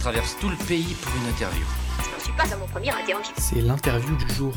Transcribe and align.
traverse 0.00 0.34
tout 0.40 0.48
le 0.48 0.56
pays 0.56 0.96
pour 1.02 1.12
une 1.14 1.28
interview. 1.28 1.64
Je 2.02 2.10
n'en 2.10 2.18
suis 2.18 2.32
pas 2.32 2.54
à 2.54 2.56
mon 2.56 2.66
premier 2.66 2.88
interview. 2.88 3.32
C'est 3.36 3.60
l'interview 3.60 4.16
du 4.16 4.34
jour. 4.34 4.54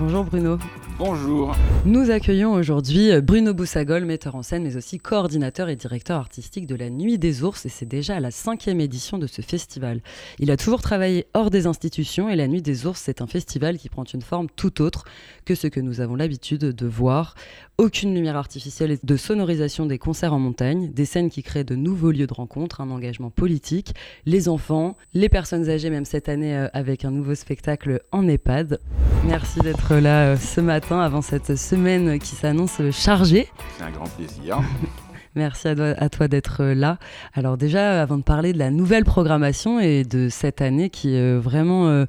Bonjour 0.00 0.24
Bruno. 0.24 0.58
Bonjour. 0.96 1.56
Nous 1.84 2.12
accueillons 2.12 2.52
aujourd'hui 2.52 3.10
Bruno 3.20 3.52
Boussagol, 3.52 4.04
metteur 4.04 4.36
en 4.36 4.44
scène, 4.44 4.62
mais 4.62 4.76
aussi 4.76 4.98
coordinateur 4.98 5.68
et 5.68 5.74
directeur 5.74 6.20
artistique 6.20 6.68
de 6.68 6.76
la 6.76 6.88
Nuit 6.88 7.18
des 7.18 7.42
Ours, 7.42 7.66
et 7.66 7.68
c'est 7.68 7.84
déjà 7.84 8.20
la 8.20 8.30
cinquième 8.30 8.80
édition 8.80 9.18
de 9.18 9.26
ce 9.26 9.42
festival. 9.42 10.02
Il 10.38 10.52
a 10.52 10.56
toujours 10.56 10.82
travaillé 10.82 11.26
hors 11.34 11.50
des 11.50 11.66
institutions, 11.66 12.28
et 12.28 12.36
la 12.36 12.46
Nuit 12.46 12.62
des 12.62 12.86
Ours, 12.86 13.00
c'est 13.02 13.22
un 13.22 13.26
festival 13.26 13.76
qui 13.76 13.88
prend 13.88 14.04
une 14.04 14.22
forme 14.22 14.46
tout 14.54 14.82
autre 14.82 15.04
que 15.44 15.56
ce 15.56 15.66
que 15.66 15.80
nous 15.80 16.00
avons 16.00 16.14
l'habitude 16.14 16.60
de 16.60 16.86
voir. 16.86 17.34
Aucune 17.76 18.14
lumière 18.14 18.36
artificielle 18.36 18.92
et 18.92 18.98
de 19.02 19.16
sonorisation 19.16 19.86
des 19.86 19.98
concerts 19.98 20.32
en 20.32 20.38
montagne, 20.38 20.92
des 20.92 21.06
scènes 21.06 21.28
qui 21.28 21.42
créent 21.42 21.64
de 21.64 21.74
nouveaux 21.74 22.12
lieux 22.12 22.28
de 22.28 22.34
rencontre, 22.34 22.80
un 22.80 22.90
engagement 22.90 23.30
politique, 23.30 23.94
les 24.26 24.48
enfants, 24.48 24.96
les 25.12 25.28
personnes 25.28 25.68
âgées, 25.68 25.90
même 25.90 26.04
cette 26.04 26.28
année 26.28 26.56
euh, 26.56 26.68
avec 26.72 27.04
un 27.04 27.10
nouveau 27.10 27.34
spectacle 27.34 28.00
en 28.12 28.28
EHPAD. 28.28 28.78
Merci 29.26 29.58
d'être 29.58 29.96
là 29.96 30.26
euh, 30.26 30.36
ce 30.36 30.60
matin 30.60 30.83
avant 30.92 31.22
cette 31.22 31.56
semaine 31.56 32.18
qui 32.18 32.34
s'annonce 32.34 32.80
chargée. 32.90 33.48
C'est 33.76 33.84
un 33.84 33.90
grand 33.90 34.08
plaisir. 34.16 34.60
Merci 35.34 35.68
à 35.68 36.08
toi, 36.08 36.28
d'être 36.28 36.62
là. 36.64 36.98
Alors 37.32 37.56
déjà, 37.56 38.02
avant 38.02 38.18
de 38.18 38.22
parler 38.22 38.52
de 38.52 38.58
la 38.58 38.70
nouvelle 38.70 39.04
programmation 39.04 39.80
et 39.80 40.04
de 40.04 40.28
cette 40.28 40.60
année 40.60 40.90
qui 40.90 41.14
est 41.14 41.36
vraiment... 41.36 41.88
Euh, 41.88 42.04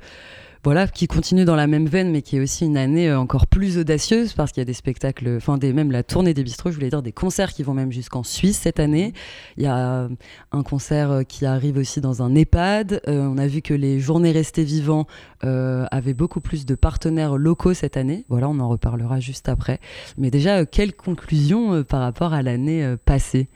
voilà, 0.65 0.87
qui 0.87 1.05
continue 1.05 1.45
dans 1.45 1.55
la 1.55 1.67
même 1.67 1.85
veine, 1.85 2.11
mais 2.11 2.23
qui 2.23 2.37
est 2.37 2.39
aussi 2.39 2.65
une 2.65 2.75
année 2.75 3.07
euh, 3.07 3.19
encore 3.19 3.45
plus 3.45 3.77
audacieuse 3.77 4.33
parce 4.33 4.51
qu'il 4.51 4.61
y 4.61 4.63
a 4.63 4.65
des 4.65 4.73
spectacles, 4.73 5.35
enfin 5.37 5.59
des, 5.59 5.73
même 5.73 5.91
la 5.91 6.01
tournée 6.01 6.33
des 6.33 6.43
bistrots, 6.43 6.71
je 6.71 6.75
voulais 6.75 6.89
dire 6.89 7.03
des 7.03 7.11
concerts 7.11 7.53
qui 7.53 7.61
vont 7.61 7.75
même 7.75 7.91
jusqu'en 7.91 8.23
Suisse 8.23 8.57
cette 8.57 8.79
année. 8.79 9.13
Il 9.57 9.63
y 9.63 9.67
a 9.67 10.09
un 10.51 10.63
concert 10.63 11.11
euh, 11.11 11.21
qui 11.21 11.45
arrive 11.45 11.77
aussi 11.77 12.01
dans 12.01 12.23
un 12.23 12.33
EHPAD. 12.33 13.01
Euh, 13.07 13.27
on 13.27 13.37
a 13.37 13.45
vu 13.45 13.61
que 13.61 13.75
les 13.75 13.99
Journées 13.99 14.31
restées 14.31 14.63
vivants 14.63 15.05
avaient 15.41 16.15
beaucoup 16.15 16.41
plus 16.41 16.65
de 16.65 16.73
partenaires 16.73 17.37
locaux 17.37 17.75
cette 17.75 17.97
année. 17.97 18.25
Voilà, 18.29 18.49
on 18.49 18.59
en 18.59 18.67
reparlera 18.67 19.19
juste 19.19 19.47
après. 19.47 19.79
Mais 20.17 20.31
déjà, 20.31 20.65
quelles 20.65 20.95
conclusions 20.95 21.83
par 21.83 22.01
rapport 22.01 22.33
à 22.33 22.41
l'année 22.41 22.95
passée? 23.05 23.47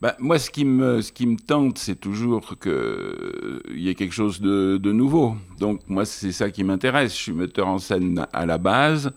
Bah, 0.00 0.16
moi, 0.18 0.38
ce 0.38 0.50
qui 0.50 0.64
me, 0.64 1.02
ce 1.02 1.12
qui 1.12 1.26
me 1.26 1.36
tente, 1.36 1.76
c'est 1.76 2.00
toujours 2.00 2.58
qu'il 2.58 2.72
euh, 2.72 3.60
y 3.74 3.90
ait 3.90 3.94
quelque 3.94 4.14
chose 4.14 4.40
de, 4.40 4.78
de 4.78 4.92
nouveau. 4.92 5.36
Donc, 5.58 5.80
moi, 5.88 6.06
c'est 6.06 6.32
ça 6.32 6.50
qui 6.50 6.64
m'intéresse. 6.64 7.12
Je 7.12 7.22
suis 7.22 7.32
metteur 7.32 7.68
en 7.68 7.78
scène 7.78 8.26
à 8.32 8.46
la 8.46 8.56
base. 8.56 9.12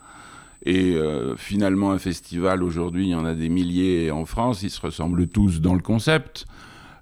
Et 0.66 0.96
euh, 0.96 1.38
finalement, 1.38 1.92
un 1.92 2.00
festival, 2.00 2.64
aujourd'hui, 2.64 3.06
il 3.06 3.10
y 3.12 3.16
en 3.16 3.24
a 3.24 3.34
des 3.34 3.48
milliers 3.48 4.12
en 4.12 4.26
France. 4.26 4.62
Ils 4.64 4.70
se 4.70 4.82
ressemblent 4.82 5.28
tous 5.28 5.62
dans 5.62 5.74
le 5.74 5.82
concept. 5.82 6.46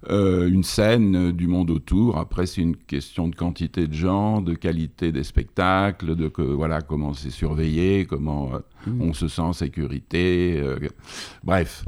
Euh, 0.09 0.47
une 0.47 0.63
scène 0.63 1.31
du 1.31 1.47
monde 1.47 1.71
autour. 1.71 2.19
Après, 2.19 2.45
c'est 2.45 2.61
une 2.61 2.75
question 2.75 3.27
de 3.29 3.35
quantité 3.35 3.87
de 3.87 3.93
gens, 3.93 4.41
de 4.41 4.53
qualité 4.53 5.11
des 5.11 5.23
spectacles, 5.23 6.15
de 6.15 6.27
que, 6.27 6.43
voilà, 6.43 6.81
comment 6.81 7.13
c'est 7.13 7.31
surveillé, 7.31 8.05
comment 8.05 8.51
mmh. 8.85 9.01
on 9.01 9.13
se 9.13 9.27
sent 9.27 9.41
en 9.41 9.53
sécurité. 9.53 10.59
bref, 11.43 11.83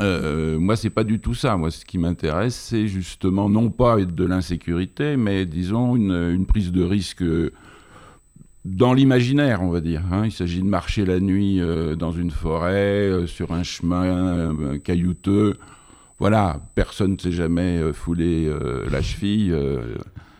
euh, 0.00 0.58
moi, 0.58 0.76
c'est 0.76 0.90
pas 0.90 1.04
du 1.04 1.20
tout 1.20 1.34
ça. 1.34 1.56
Moi, 1.56 1.70
ce 1.70 1.84
qui 1.84 1.98
m'intéresse, 1.98 2.54
c'est 2.54 2.88
justement 2.88 3.48
non 3.48 3.70
pas 3.70 3.96
de 4.04 4.24
l'insécurité, 4.24 5.16
mais 5.16 5.46
disons 5.46 5.96
une, 5.96 6.44
prise 6.46 6.72
de 6.72 6.82
risque 6.82 7.24
dans 8.64 8.92
l'imaginaire, 8.92 9.62
on 9.62 9.70
va 9.70 9.80
dire. 9.80 10.02
Hein. 10.12 10.22
Il 10.26 10.32
s'agit 10.32 10.60
de 10.60 10.66
marcher 10.66 11.04
la 11.04 11.20
nuit 11.20 11.60
euh, 11.60 11.94
dans 11.94 12.12
une 12.12 12.30
forêt, 12.30 13.08
euh, 13.08 13.26
sur 13.26 13.52
un 13.52 13.62
chemin 13.62 14.78
caillouteux. 14.78 15.56
Voilà, 16.18 16.60
personne 16.74 17.12
ne 17.12 17.18
s'est 17.18 17.32
jamais 17.32 17.92
foulé 17.92 18.50
la 18.90 19.02
cheville 19.02 19.54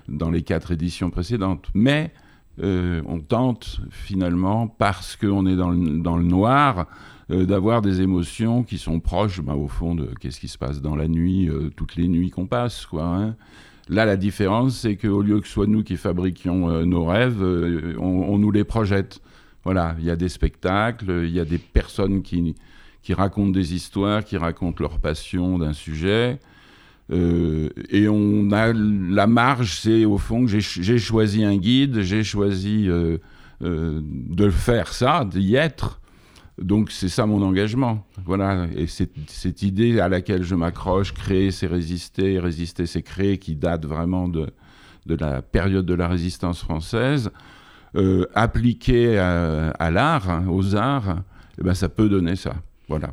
dans 0.08 0.30
les 0.30 0.40
quatre 0.40 0.72
éditions 0.72 1.10
précédentes. 1.10 1.66
Mais 1.74 2.14
on 2.62 3.20
tente 3.20 3.82
finalement, 3.90 4.68
parce 4.68 5.16
qu'on 5.16 5.44
est 5.44 5.54
dans 5.54 5.68
le 5.68 6.22
noir, 6.22 6.86
euh, 6.88 7.15
d'avoir 7.28 7.82
des 7.82 8.02
émotions 8.02 8.62
qui 8.62 8.78
sont 8.78 9.00
proches, 9.00 9.40
bah, 9.40 9.54
au 9.54 9.66
fond, 9.66 9.94
de 9.94 10.10
qu'est-ce 10.20 10.38
qui 10.38 10.48
se 10.48 10.58
passe 10.58 10.80
dans 10.80 10.94
la 10.94 11.08
nuit, 11.08 11.48
euh, 11.48 11.70
toutes 11.74 11.96
les 11.96 12.06
nuits 12.06 12.30
qu'on 12.30 12.46
passe, 12.46 12.86
quoi. 12.86 13.04
Hein. 13.04 13.36
Là, 13.88 14.04
la 14.04 14.16
différence, 14.16 14.78
c'est 14.78 14.96
qu'au 14.96 15.22
lieu 15.22 15.40
que 15.40 15.46
ce 15.46 15.52
soit 15.52 15.66
nous 15.66 15.82
qui 15.82 15.96
fabriquions 15.96 16.70
euh, 16.70 16.84
nos 16.84 17.04
rêves, 17.04 17.42
on, 17.98 18.38
nous 18.38 18.50
les 18.50 18.64
projette. 18.64 19.20
Voilà, 19.64 19.96
il 19.98 20.04
y 20.04 20.10
a 20.10 20.16
des 20.16 20.28
spectacles, 20.28 21.22
il 21.24 21.30
y 21.30 21.40
a 21.40 21.44
des 21.44 21.58
personnes 21.58 22.22
qui, 22.22 22.54
qui 23.02 23.14
racontent 23.14 23.50
des 23.50 23.74
histoires, 23.74 24.24
qui 24.24 24.36
racontent 24.36 24.80
leur 24.80 25.00
passion 25.00 25.58
d'un 25.58 25.72
sujet. 25.72 26.38
et 27.10 28.08
on 28.08 28.50
a 28.52 28.72
la 28.72 29.26
marge, 29.26 29.80
c'est 29.80 30.04
au 30.04 30.18
fond 30.18 30.46
que 30.46 30.58
j'ai 30.60 30.98
choisi 30.98 31.44
un 31.44 31.56
guide, 31.56 32.02
j'ai 32.02 32.22
choisi 32.22 32.88
de 33.60 34.50
faire 34.50 34.92
ça, 34.92 35.24
d'y 35.24 35.56
être. 35.56 36.00
Donc 36.58 36.90
c'est 36.90 37.08
ça 37.10 37.26
mon 37.26 37.42
engagement. 37.42 38.06
Voilà, 38.24 38.66
et 38.74 38.86
cette 38.86 39.62
idée 39.62 40.00
à 40.00 40.08
laquelle 40.08 40.42
je 40.42 40.54
m'accroche, 40.54 41.12
créer 41.12 41.50
c'est 41.50 41.66
résister, 41.66 42.38
résister 42.38 42.86
c'est 42.86 43.02
créer, 43.02 43.38
qui 43.38 43.56
date 43.56 43.84
vraiment 43.84 44.26
de, 44.26 44.48
de 45.06 45.14
la 45.14 45.42
période 45.42 45.86
de 45.86 45.94
la 45.94 46.08
résistance 46.08 46.60
française, 46.60 47.30
euh, 47.94 48.26
appliquée 48.34 49.18
à, 49.18 49.90
l'art, 49.90 50.28
hein, 50.28 50.46
aux 50.48 50.74
arts, 50.76 51.22
eh 51.58 51.62
ben, 51.62 51.74
ça 51.74 51.88
peut 51.88 52.08
donner 52.08 52.36
ça. 52.36 52.54
Voilà. 52.88 53.10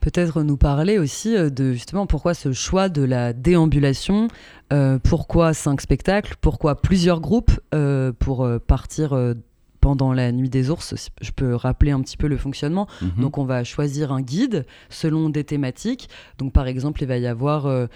Peut-être 0.00 0.42
nous 0.42 0.56
parler 0.56 0.98
aussi 0.98 1.36
euh, 1.36 1.50
de 1.50 1.72
justement 1.72 2.06
pourquoi 2.06 2.34
ce 2.34 2.52
choix 2.52 2.88
de 2.88 3.02
la 3.02 3.32
déambulation, 3.32 4.28
euh, 4.72 4.98
pourquoi 5.02 5.54
cinq 5.54 5.80
spectacles, 5.80 6.34
pourquoi 6.40 6.80
plusieurs 6.80 7.20
groupes 7.20 7.52
pour 8.18 8.48
partir 8.66 9.34
pendant 9.82 10.12
la 10.12 10.30
nuit 10.30 10.48
des 10.48 10.70
ours, 10.70 10.94
je 11.20 11.30
peux 11.32 11.56
rappeler 11.56 11.90
un 11.90 12.00
petit 12.00 12.16
peu 12.16 12.28
le 12.28 12.36
fonctionnement. 12.36 12.86
Mhm. 13.02 13.10
Donc 13.20 13.36
on 13.36 13.44
va 13.44 13.64
choisir 13.64 14.12
un 14.12 14.22
guide 14.22 14.64
selon 14.88 15.28
des 15.28 15.42
thématiques. 15.42 16.08
Donc 16.38 16.52
par 16.52 16.68
exemple, 16.68 17.02
il 17.02 17.08
va 17.08 17.18
y 17.18 17.26
avoir 17.26 17.66
euh, 17.66 17.86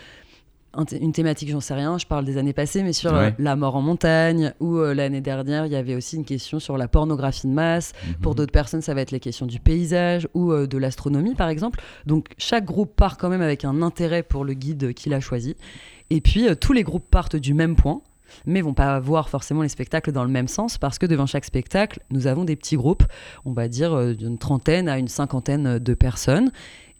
une 1.00 1.12
thématique, 1.12 1.48
j'en 1.48 1.60
sais 1.60 1.74
rien, 1.74 1.96
je 1.96 2.04
parle 2.04 2.24
des 2.24 2.38
années 2.38 2.52
passées, 2.52 2.82
mais 2.82 2.92
sur 2.92 3.14
euh, 3.14 3.30
la 3.38 3.54
mort 3.54 3.76
en 3.76 3.82
montagne, 3.82 4.52
ou 4.58 4.78
euh, 4.78 4.94
l'année 4.94 5.20
dernière, 5.20 5.64
il 5.66 5.72
y 5.72 5.76
avait 5.76 5.94
aussi 5.94 6.16
une 6.16 6.24
question 6.24 6.58
sur 6.58 6.76
la 6.76 6.88
pornographie 6.88 7.46
de 7.46 7.52
masse. 7.52 7.92
Mhm. 8.04 8.14
Pour 8.14 8.34
d'autres 8.34 8.52
personnes, 8.52 8.82
ça 8.82 8.92
va 8.92 9.00
être 9.00 9.12
les 9.12 9.20
questions 9.20 9.46
du 9.46 9.60
paysage 9.60 10.28
ou 10.34 10.52
de 10.52 10.78
l'astronomie, 10.78 11.36
par 11.36 11.48
exemple. 11.48 11.80
Donc 12.04 12.30
chaque 12.36 12.64
groupe 12.64 12.96
part 12.96 13.16
quand 13.16 13.28
même 13.28 13.42
avec 13.42 13.64
un 13.64 13.80
intérêt 13.80 14.24
pour 14.24 14.44
le 14.44 14.54
guide 14.54 14.92
qu'il 14.92 15.14
a 15.14 15.20
choisi. 15.20 15.54
Et 16.10 16.20
puis 16.20 16.48
tous 16.60 16.72
les 16.72 16.82
groupes 16.82 17.08
partent 17.08 17.36
du 17.36 17.54
même 17.54 17.76
point 17.76 18.02
mais 18.44 18.60
vont 18.60 18.74
pas 18.74 18.98
voir 19.00 19.28
forcément 19.28 19.62
les 19.62 19.68
spectacles 19.68 20.12
dans 20.12 20.24
le 20.24 20.30
même 20.30 20.48
sens 20.48 20.78
parce 20.78 20.98
que 20.98 21.06
devant 21.06 21.26
chaque 21.26 21.44
spectacle, 21.44 22.00
nous 22.10 22.26
avons 22.26 22.44
des 22.44 22.56
petits 22.56 22.76
groupes, 22.76 23.04
on 23.44 23.52
va 23.52 23.68
dire 23.68 23.94
euh, 23.94 24.14
d'une 24.14 24.38
trentaine 24.38 24.88
à 24.88 24.98
une 24.98 25.08
cinquantaine 25.08 25.78
de 25.78 25.94
personnes. 25.94 26.50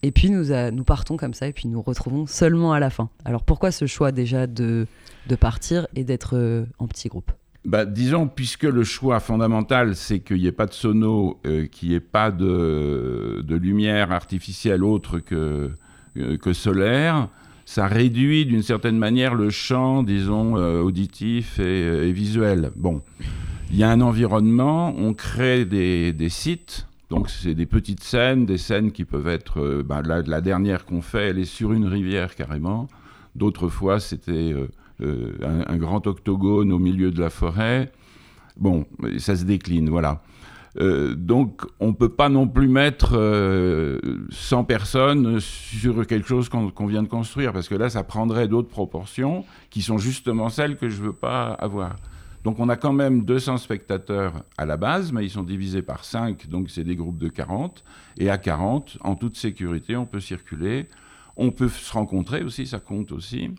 Et 0.03 0.13
puis 0.13 0.31
nous, 0.31 0.47
nous 0.73 0.85
partons 0.85 1.17
comme 1.17 1.35
ça 1.35 1.49
et 1.49 1.53
puis 1.53 1.69
nous 1.69 1.83
retrouvons 1.83 2.27
seulement 2.27 2.73
à 2.73 2.81
la 2.81 2.91
fin. 2.91 3.09
Alors 3.25 3.43
pourquoi 3.43 3.73
ce 3.73 3.87
choix 3.87 4.13
déjà 4.13 4.47
de, 4.47 4.87
de 5.27 5.37
partir 5.37 5.87
et 5.97 6.05
d'être 6.05 6.37
euh, 6.37 6.65
en 6.79 6.87
petit 6.87 7.09
groupe? 7.09 7.33
Bah, 7.65 7.85
disons, 7.85 8.29
puisque 8.29 8.63
le 8.63 8.85
choix 8.85 9.19
fondamental, 9.19 9.97
c'est 9.97 10.21
qu'il 10.21 10.37
n'y 10.37 10.47
ait 10.47 10.53
pas 10.53 10.67
de 10.67 10.73
sono, 10.73 11.41
euh, 11.47 11.67
qu'il 11.67 11.89
n'y 11.89 11.95
ait 11.97 12.01
pas 12.01 12.31
de, 12.31 13.43
de, 13.45 13.57
lumière 13.57 14.13
artificielle 14.13 14.85
autre 14.85 15.19
que, 15.19 15.73
que 16.15 16.53
solaire, 16.53 17.29
ça 17.67 17.89
réduit 17.89 18.47
d'une 18.47 18.63
certaine 18.63 18.97
manière 18.97 19.35
le 19.35 19.51
champ, 19.51 20.05
disons, 20.05 20.57
euh, 20.57 20.81
auditif 20.81 21.59
et, 21.59 22.13
visuel. 22.13 22.71
Bon, 22.77 23.03
il 23.71 23.77
y 23.77 23.83
a 23.83 23.91
un 23.91 24.01
environnement, 24.01 24.95
on 24.97 25.13
crée 25.13 25.65
des, 25.65 26.29
sites, 26.29 26.87
donc 27.11 27.29
c'est 27.29 27.55
des 27.55 27.67
petites 27.67 28.05
scènes, 28.05 28.47
des 28.47 28.57
scènes 28.57 28.93
qui 28.93 29.05
peuvent 29.05 29.27
être, 29.27 29.61
euh, 29.61 29.83
ben, 29.83 30.01
la, 30.03 30.41
dernière 30.41 30.87
qu'on 30.87 31.03
fait, 31.03 31.31
elle 31.31 31.39
est 31.41 31.45
sur 31.45 31.73
une 31.73 31.87
rivière 31.87 32.37
carrément. 32.37 32.87
D'autres 33.35 33.69
fois, 33.69 33.99
c'était 33.99 34.55
euh, 35.03 35.33
un, 35.67 35.77
grand 35.77 36.07
octogone 36.07 36.73
au 36.73 36.79
milieu 36.79 37.11
de 37.11 37.21
la 37.21 37.31
forêt. 37.31 37.91
Bon, 38.57 38.87
ça 39.19 39.35
se 39.35 39.45
décline, 39.45 39.91
voilà. 39.91 40.23
Euh, 40.79 41.15
donc, 41.15 41.63
on 41.81 41.89
ne 41.89 41.93
peut 41.93 42.11
pas 42.11 42.29
non 42.29 42.49
plus 42.49 42.69
mettre 42.69 43.11
100 43.11 43.17
euh, 43.17 44.63
personnes 44.65 45.41
sur 45.41 46.07
quelque 46.07 46.29
chose 46.29 46.49
qu'on 46.49 46.87
vient 46.87 47.03
de 47.03 47.09
construire, 47.09 47.53
parce 47.53 47.69
que 47.69 47.75
là, 47.75 47.89
ça 47.89 48.05
prendrait 48.05 48.49
d'autres 48.49 48.69
proportions 48.69 49.45
qui 49.71 49.83
sont 49.83 49.99
justement 49.99 50.49
celles 50.49 50.77
que 50.77 50.89
je 50.89 51.01
ne 51.01 51.07
veux 51.07 51.13
pas 51.13 51.53
avoir. 51.53 51.97
Donc, 52.45 52.61
on 52.61 52.69
a 52.69 52.77
quand 52.77 52.93
même 52.93 53.25
200 53.25 53.57
spectateurs 53.57 54.45
à 54.57 54.67
la 54.67 54.77
base, 54.77 55.13
mais 55.13 55.25
ils 55.25 55.31
sont 55.31 55.43
divisés 55.43 55.83
par 55.83 56.05
5, 56.05 56.49
donc 56.49 56.71
c'est 56.71 56.85
des 56.85 56.95
groupes 56.95 57.19
de 57.19 57.29
40. 57.29 57.83
Et 58.19 58.31
à 58.31 58.39
40, 58.39 58.99
en 59.01 59.17
toute 59.17 59.37
sécurité, 59.37 59.97
on 59.97 60.07
peut 60.07 60.21
circuler. 60.21 60.87
On 61.37 61.51
peut 61.51 61.69
se 61.69 61.93
rencontrer 61.93 62.43
aussi, 62.43 62.67
ça 62.67 62.79
compte 62.81 63.13
aussi. 63.13 63.51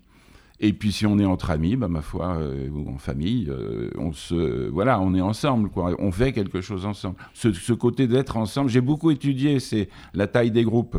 Et 0.60 0.74
puis 0.74 0.92
si 0.92 1.06
on 1.06 1.20
est 1.20 1.26
entre 1.26 1.52
amis, 1.52 1.76
bah, 1.76 1.88
ma 1.88 2.02
foi, 2.02 2.38
euh, 2.38 2.68
ou 2.70 2.90
en 2.90 2.98
famille, 2.98 3.48
euh, 3.50 3.92
on 3.98 4.12
se, 4.12 4.68
voilà, 4.70 5.00
on 5.00 5.14
est 5.14 5.22
ensemble, 5.22 5.70
quoi. 5.70 5.92
On 6.00 6.12
fait 6.12 6.34
quelque 6.34 6.62
chose 6.62 6.86
ensemble. 6.86 7.16
Ce, 7.34 7.74
côté 7.74 8.08
d'être 8.08 8.38
ensemble, 8.38 8.70
j'ai 8.70 8.82
beaucoup 8.82 9.12
étudié, 9.12 9.60
c'est 9.60 9.88
la 10.16 10.26
taille 10.26 10.50
des 10.50 10.64
groupes 10.64 10.98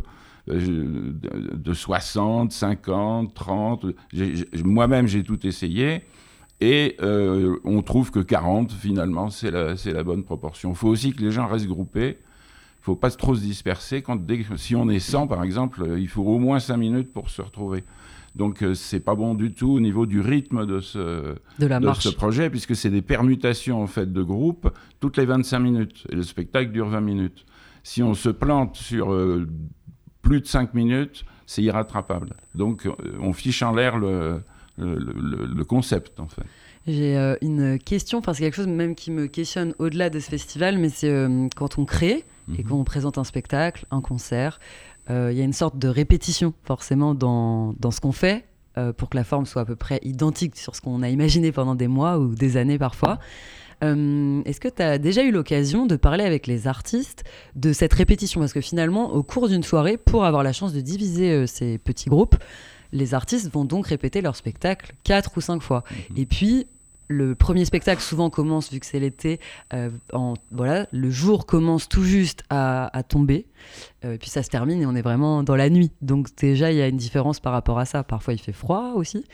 euh, 0.49 1.12
de 1.55 1.75
60, 1.75 2.52
50, 2.52 3.34
30. 3.34 3.87
Moi-même, 4.64 5.08
j'ai 5.08 5.25
tout 5.25 5.44
essayé. 5.44 6.02
Et 6.61 6.96
on 7.64 7.82
trouve 7.82 8.11
que 8.11 8.19
40, 8.19 8.72
finalement, 8.72 9.31
c'est 9.31 9.50
la, 9.52 9.75
la, 9.75 10.04
bonne 10.04 10.25
proportion. 10.25 10.70
Il 10.70 10.76
faut 10.76 10.88
aussi 10.88 11.12
que 11.12 11.22
les 11.22 11.31
gens 11.31 11.46
restent 11.46 11.69
groupés. 11.69 12.19
Il 12.19 12.81
ne 12.81 12.84
faut 12.84 12.96
pas 12.96 13.11
trop 13.11 13.37
se 13.37 13.40
disperser. 13.40 14.02
Quand, 14.02 14.19
si 14.56 14.75
on 14.75 14.88
est 14.88 14.99
100, 14.99 15.28
par 15.28 15.44
exemple, 15.44 15.87
il 15.99 16.08
faut 16.08 16.22
au 16.22 16.38
moins 16.38 16.58
5 16.58 16.76
minutes 16.76 17.12
pour 17.12 17.31
se 17.31 17.43
retrouver. 17.43 17.84
Donc 18.38 18.62
euh, 18.62 18.73
c'est 18.73 19.00
pas 19.00 19.17
bon 19.17 19.35
du 19.35 19.52
tout 19.52 19.69
au 19.69 19.81
niveau 19.81 20.06
du 20.06 20.20
rythme 20.20 20.64
de 20.64 20.79
ce, 20.79 21.35
de 21.58 21.93
ce 21.94 22.08
projet, 22.08 22.49
puisque 22.49 22.76
c'est 22.76 22.88
des 22.88 23.02
permutations 23.02 23.82
en 23.82 23.88
fait 23.88 24.11
de 24.12 24.23
groupes 24.23 24.70
toutes 25.00 25.17
les 25.17 25.26
25 25.26 25.58
minutes. 25.58 26.06
Et 26.11 26.14
le 26.14 26.23
spectacle 26.23 26.70
dure 26.70 26.88
20 26.88 27.00
minutes. 27.00 27.44
Si 27.82 28.00
on 28.00 28.14
se 28.14 28.29
plante 28.29 28.76
sur 28.76 29.12
euh, 29.12 29.49
plus 30.23 30.40
de 30.40 30.46
5 30.46 30.73
minutes, 30.75 31.25
c'est 31.46 31.62
irrattrapable. 31.62 32.35
Donc 32.55 32.87
euh, 32.87 32.93
on 33.20 33.32
fiche 33.32 33.61
en 33.62 33.75
l'air 33.75 33.99
le, 33.99 34.40
le, 34.76 34.96
le, 34.96 35.64
concept 35.64 36.20
en 36.20 36.29
fait. 36.29 36.44
J'ai 36.87 37.17
une 37.43 37.76
question, 37.81 38.19
enfin 38.19 38.35
c'est 38.35 38.44
quelque 38.44 38.55
chose 38.55 38.69
même 38.69 38.94
qui 38.94 39.11
me 39.11 39.26
questionne 39.26 39.75
au-delà 39.81 40.11
de 40.11 40.20
ce 40.20 40.31
festival, 40.31 40.79
mais 40.79 40.90
c'est 40.90 41.26
quand 41.56 41.76
on 41.79 41.85
crée 41.85 42.25
et 42.56 42.62
mhm. 42.62 42.69
qu'on 42.69 42.85
présente 42.85 43.19
un 43.19 43.25
spectacle, 43.25 43.85
un 43.90 44.00
concert, 44.00 44.61
il 45.08 45.37
y 45.37 45.40
a 45.40 45.44
une 45.44 45.52
sorte 45.52 45.78
de 45.78 45.88
répétition 45.88 46.52
forcément 46.64 47.14
dans, 47.14 47.75
dans 47.78 47.90
ce 47.90 48.00
qu'on 48.00 48.12
fait 48.12 48.44
euh, 48.78 48.93
pour 48.93 49.08
que 49.08 49.16
la 49.16 49.25
forme 49.25 49.46
soit 49.46 49.62
à 49.62 49.64
peu 49.64 49.76
près 49.76 49.99
identique 50.02 50.56
sur 50.56 50.76
ce 50.76 50.81
qu'on 50.81 51.02
a 51.02 51.08
imaginé 51.08 51.50
pendant 51.50 51.75
des 51.75 51.88
mois 51.88 52.19
ou 52.19 52.34
des 52.34 52.56
années 52.56 52.78
parfois. 52.78 53.19
Euh, 53.82 54.43
est-ce 54.44 54.60
que 54.60 54.69
tu 54.69 54.82
as 54.82 54.99
déjà 54.99 55.22
eu 55.25 55.32
l'occasion 55.32 55.87
de 55.87 55.96
parler 55.96 56.22
avec 56.22 56.46
les 56.46 56.69
artistes 56.69 57.25
de 57.56 57.72
cette 57.72 57.93
répétition? 57.93 58.40
Parce 58.40 58.52
que 58.52 58.60
finalement, 58.60 59.12
au 59.12 59.22
cours 59.22 59.49
d'une 59.49 59.62
soirée, 59.62 59.96
pour 59.96 60.25
avoir 60.25 60.43
la 60.43 60.52
chance 60.52 60.72
de 60.72 60.81
diviser 60.81 61.46
ces 61.46 61.78
petits 61.78 62.08
groupes, 62.08 62.37
les 62.93 63.14
artistes 63.14 63.50
vont 63.52 63.64
donc 63.64 63.88
répéter 63.88 64.20
leur 64.20 64.37
spectacle 64.37 64.94
quatre 65.02 65.37
ou 65.37 65.40
cinq 65.40 65.62
fois. 65.62 65.82
Mhm. 65.90 66.19
Et 66.19 66.26
puis, 66.26 66.66
le 67.08 67.34
premier 67.34 67.64
spectacle 67.64 68.02
souvent 68.02 68.31
commence, 68.31 68.70
vu 68.70 68.78
que 68.78 68.87
c'est 68.87 69.00
l'été, 69.00 69.40
euh, 69.72 69.90
voilà, 70.52 70.87
le 70.93 71.10
jour 71.10 71.46
commence 71.46 71.88
tout 71.88 72.05
juste 72.05 72.44
à, 72.50 72.90
tomber, 73.08 73.46
euh, 74.05 74.16
puis 74.19 74.28
ça 74.28 74.43
se 74.43 74.50
termine 74.50 74.82
et 74.82 74.87
on 74.87 74.94
est 74.94 75.02
vraiment 75.02 75.43
dans 75.43 75.56
la 75.56 75.70
nuit. 75.70 75.90
Donc 76.02 76.28
déjà, 76.37 76.70
il 76.70 76.76
y 76.76 76.82
a 76.82 76.88
une 76.88 76.99
différence 76.99 77.40
par 77.40 77.52
rapport 77.52 77.78
à 77.78 77.87
ça. 77.87 78.05
Parfois, 78.05 78.34
il 78.34 78.40
fait 78.40 78.52
froid 78.52 78.93
aussi. 78.94 79.25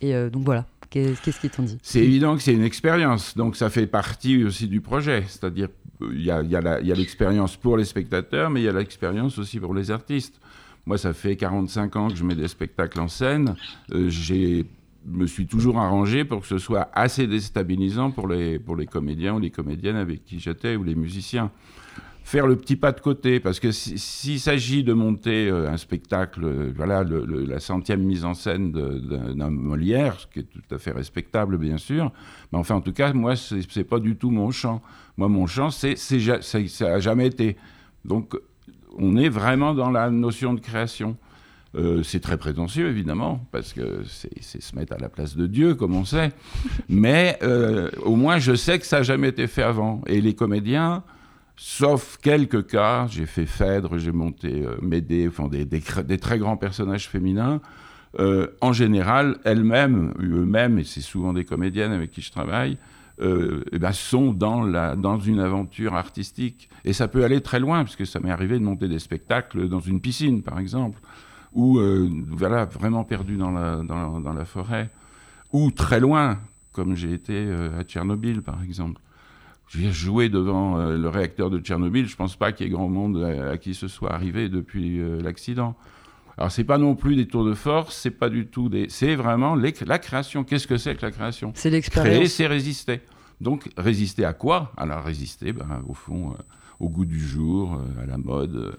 Et 0.00 0.14
euh, 0.14 0.30
donc 0.30 0.44
voilà, 0.44 0.66
qu'est-ce 0.90 1.40
qu'ils 1.40 1.50
t'ont 1.50 1.64
dit? 1.64 1.78
C'est 1.82 2.00
évident 2.00 2.36
que 2.36 2.42
c'est 2.42 2.54
une 2.54 2.64
expérience, 2.64 3.36
donc 3.36 3.56
ça 3.56 3.68
fait 3.68 3.86
partie 3.86 4.44
aussi 4.44 4.68
du 4.68 4.80
projet. 4.80 5.24
C'est-à-dire, 5.26 5.68
il 6.00 6.22
y 6.22 6.30
a 6.30 6.94
l'expérience 6.94 7.56
pour 7.56 7.76
les 7.76 7.84
spectateurs, 7.84 8.50
mais 8.50 8.60
il 8.60 8.64
y 8.64 8.68
a 8.68 8.72
l'expérience 8.72 9.38
aussi 9.38 9.58
pour 9.58 9.74
les 9.74 9.90
artistes. 9.90 10.40
Moi, 10.86 10.98
ça 10.98 11.14
fait 11.14 11.34
45 11.36 11.96
ans 11.96 12.08
que 12.08 12.16
je 12.16 12.24
mets 12.24 12.34
des 12.34 12.48
spectacles 12.48 13.00
en 13.00 13.08
scène. 13.08 13.56
j'ai 13.90 14.66
me 15.06 15.26
suis 15.26 15.46
toujours 15.46 15.78
arrangé 15.78 16.24
pour 16.24 16.40
que 16.40 16.46
ce 16.46 16.58
soit 16.58 16.88
assez 16.92 17.26
déstabilisant 17.26 18.10
pour 18.10 18.28
les, 18.28 18.58
pour 18.58 18.76
les 18.76 18.86
comédiens 18.86 19.34
ou 19.34 19.38
les 19.38 19.50
comédiennes 19.50 19.96
avec 19.96 20.24
qui 20.24 20.40
j'étais 20.40 20.76
ou 20.76 20.82
les 20.82 20.94
musiciens. 20.94 21.50
Faire 22.22 22.46
le 22.46 22.56
petit 22.56 22.76
pas 22.76 22.92
de 22.92 23.00
côté, 23.00 23.38
parce 23.38 23.60
que 23.60 23.70
s'il 23.70 24.40
s'agit 24.40 24.82
de 24.82 24.94
monter 24.94 25.46
euh, 25.50 25.70
un 25.70 25.76
spectacle, 25.76 26.40
euh, 26.42 26.72
voilà, 26.74 27.04
la 27.04 27.60
centième 27.60 28.02
mise 28.02 28.24
en 28.24 28.32
scène 28.32 28.72
d'un 28.72 29.50
Molière, 29.50 30.18
ce 30.18 30.26
qui 30.28 30.38
est 30.38 30.44
tout 30.44 30.74
à 30.74 30.78
fait 30.78 30.92
respectable, 30.92 31.58
bien 31.58 31.76
sûr, 31.76 32.10
mais 32.50 32.58
enfin, 32.58 32.76
en 32.76 32.80
tout 32.80 32.94
cas, 32.94 33.12
moi, 33.12 33.36
c'est 33.36 33.84
pas 33.84 34.00
du 34.00 34.16
tout 34.16 34.30
mon 34.30 34.50
champ. 34.50 34.80
Moi, 35.18 35.28
mon 35.28 35.46
champ, 35.46 35.70
c'est 35.70 35.96
ça 35.96 36.94
a 36.94 36.98
jamais 36.98 37.26
été. 37.26 37.58
Donc, 38.06 38.34
on 38.96 39.16
est 39.18 39.28
vraiment 39.28 39.74
dans 39.74 39.90
la 39.90 40.08
notion 40.10 40.54
de 40.54 40.60
création. 40.60 41.18
Euh, 41.76 42.02
c'est 42.04 42.20
très 42.20 42.36
prétentieux, 42.36 42.88
évidemment, 42.88 43.44
parce 43.50 43.72
que 43.72 44.02
c'est 44.04 44.62
se 44.62 44.76
mettre 44.76 44.92
à 44.92 44.98
la 44.98 45.08
place 45.08 45.36
de 45.36 45.46
Dieu, 45.46 45.74
comme 45.74 45.94
on 45.94 46.04
sait. 46.04 46.32
Mais 46.88 47.38
euh, 47.42 47.90
au 48.02 48.16
moins, 48.16 48.38
je 48.38 48.54
sais 48.54 48.78
que 48.78 48.86
ça 48.86 48.98
n'a 48.98 49.02
jamais 49.02 49.28
été 49.28 49.46
fait 49.46 49.62
avant. 49.62 50.00
Et 50.06 50.20
les 50.20 50.34
comédiens, 50.34 51.02
sauf 51.56 52.18
quelques 52.22 52.68
cas, 52.68 53.06
j'ai 53.10 53.26
fait 53.26 53.46
Phèdre, 53.46 53.98
j'ai 53.98 54.12
monté 54.12 54.64
euh, 54.64 54.76
Médée, 54.82 55.26
enfin, 55.28 55.48
des, 55.48 55.64
des, 55.64 56.18
très 56.18 56.38
grands 56.38 56.56
personnages 56.56 57.08
féminins. 57.08 57.60
en 58.60 58.72
général, 58.72 59.38
elles-mêmes, 59.44 60.14
eux-mêmes, 60.20 60.78
et 60.78 60.84
c'est 60.84 61.00
souvent 61.00 61.32
des 61.32 61.44
comédiennes 61.44 61.92
avec 61.92 62.12
qui 62.12 62.22
je 62.22 62.30
travaille, 62.30 62.78
eh 63.20 63.78
ben, 63.78 63.92
sont 63.92 64.32
dans, 64.32 64.62
la, 64.62 64.94
dans 64.94 65.18
une 65.18 65.40
aventure 65.40 65.94
artistique. 65.94 66.68
Et 66.84 66.92
ça 66.92 67.08
peut 67.08 67.24
aller 67.24 67.40
très 67.40 67.58
loin, 67.58 67.82
parce 67.82 67.96
que 67.96 68.04
ça 68.04 68.20
m'est 68.20 68.30
arrivé 68.30 68.60
de 68.60 68.64
monter 68.64 68.86
des 68.86 69.00
spectacles 69.00 69.68
dans 69.68 69.80
une 69.80 70.00
piscine, 70.00 70.44
par 70.44 70.60
exemple 70.60 71.00
ou 71.54 71.78
euh, 71.78 72.10
voilà, 72.28 72.64
vraiment 72.64 73.04
perdu 73.04 73.36
dans 73.36 73.52
la, 73.52 73.76
dans, 73.76 74.32
la, 74.32 74.44
forêt, 74.44 74.90
ou 75.52 75.70
très 75.70 76.00
loin, 76.00 76.38
comme 76.72 76.96
j'ai 76.96 77.12
été 77.12 77.32
euh, 77.34 77.78
à 77.78 77.84
Tchernobyl, 77.84 78.42
par 78.42 78.62
exemple. 78.62 79.00
J'ai 79.68 79.92
joué 79.92 80.28
devant 80.28 80.78
euh, 80.78 80.98
le 80.98 81.08
réacteur 81.08 81.50
de 81.50 81.58
Tchernobyl, 81.58 82.06
je 82.06 82.12
ne 82.12 82.16
pense 82.16 82.36
pas 82.36 82.52
qu'il 82.52 82.66
y 82.66 82.68
ait 82.68 82.72
grand 82.72 82.88
monde 82.88 83.22
à, 83.22 83.56
qui 83.56 83.74
ce 83.74 83.88
soit 83.88 84.12
arrivé 84.12 84.48
depuis 84.48 85.00
l'accident. 85.22 85.76
Alors, 86.36 86.50
c'est 86.50 86.64
pas 86.64 86.78
non 86.78 86.96
plus 86.96 87.14
des 87.14 87.28
tours 87.28 87.44
de 87.44 87.54
force, 87.54 87.96
c'est 87.96 88.10
pas 88.10 88.28
du 88.28 88.46
tout 88.46 88.68
des. 88.68 88.88
C'est 88.88 89.14
vraiment 89.14 89.54
la 89.54 89.98
création. 90.00 90.42
Qu'est-ce 90.42 90.66
que 90.66 90.76
c'est 90.76 90.96
que 90.96 91.06
la 91.06 91.12
création? 91.12 91.52
C'est 91.54 91.70
l'expérience. 91.70 92.16
Créer, 92.16 92.28
c'est 92.28 92.48
résister. 92.48 93.00
Donc, 93.40 93.70
résister 93.76 94.24
à 94.24 94.32
quoi? 94.32 94.72
Alors, 94.76 95.04
résister, 95.04 95.52
ben, 95.52 95.82
au 95.86 95.94
fond, 95.94 96.34
au 96.80 96.88
goût 96.88 97.04
du 97.04 97.20
jour, 97.20 97.80
à 98.02 98.06
la 98.06 98.18
mode, 98.18 98.56
euh, 98.56 98.72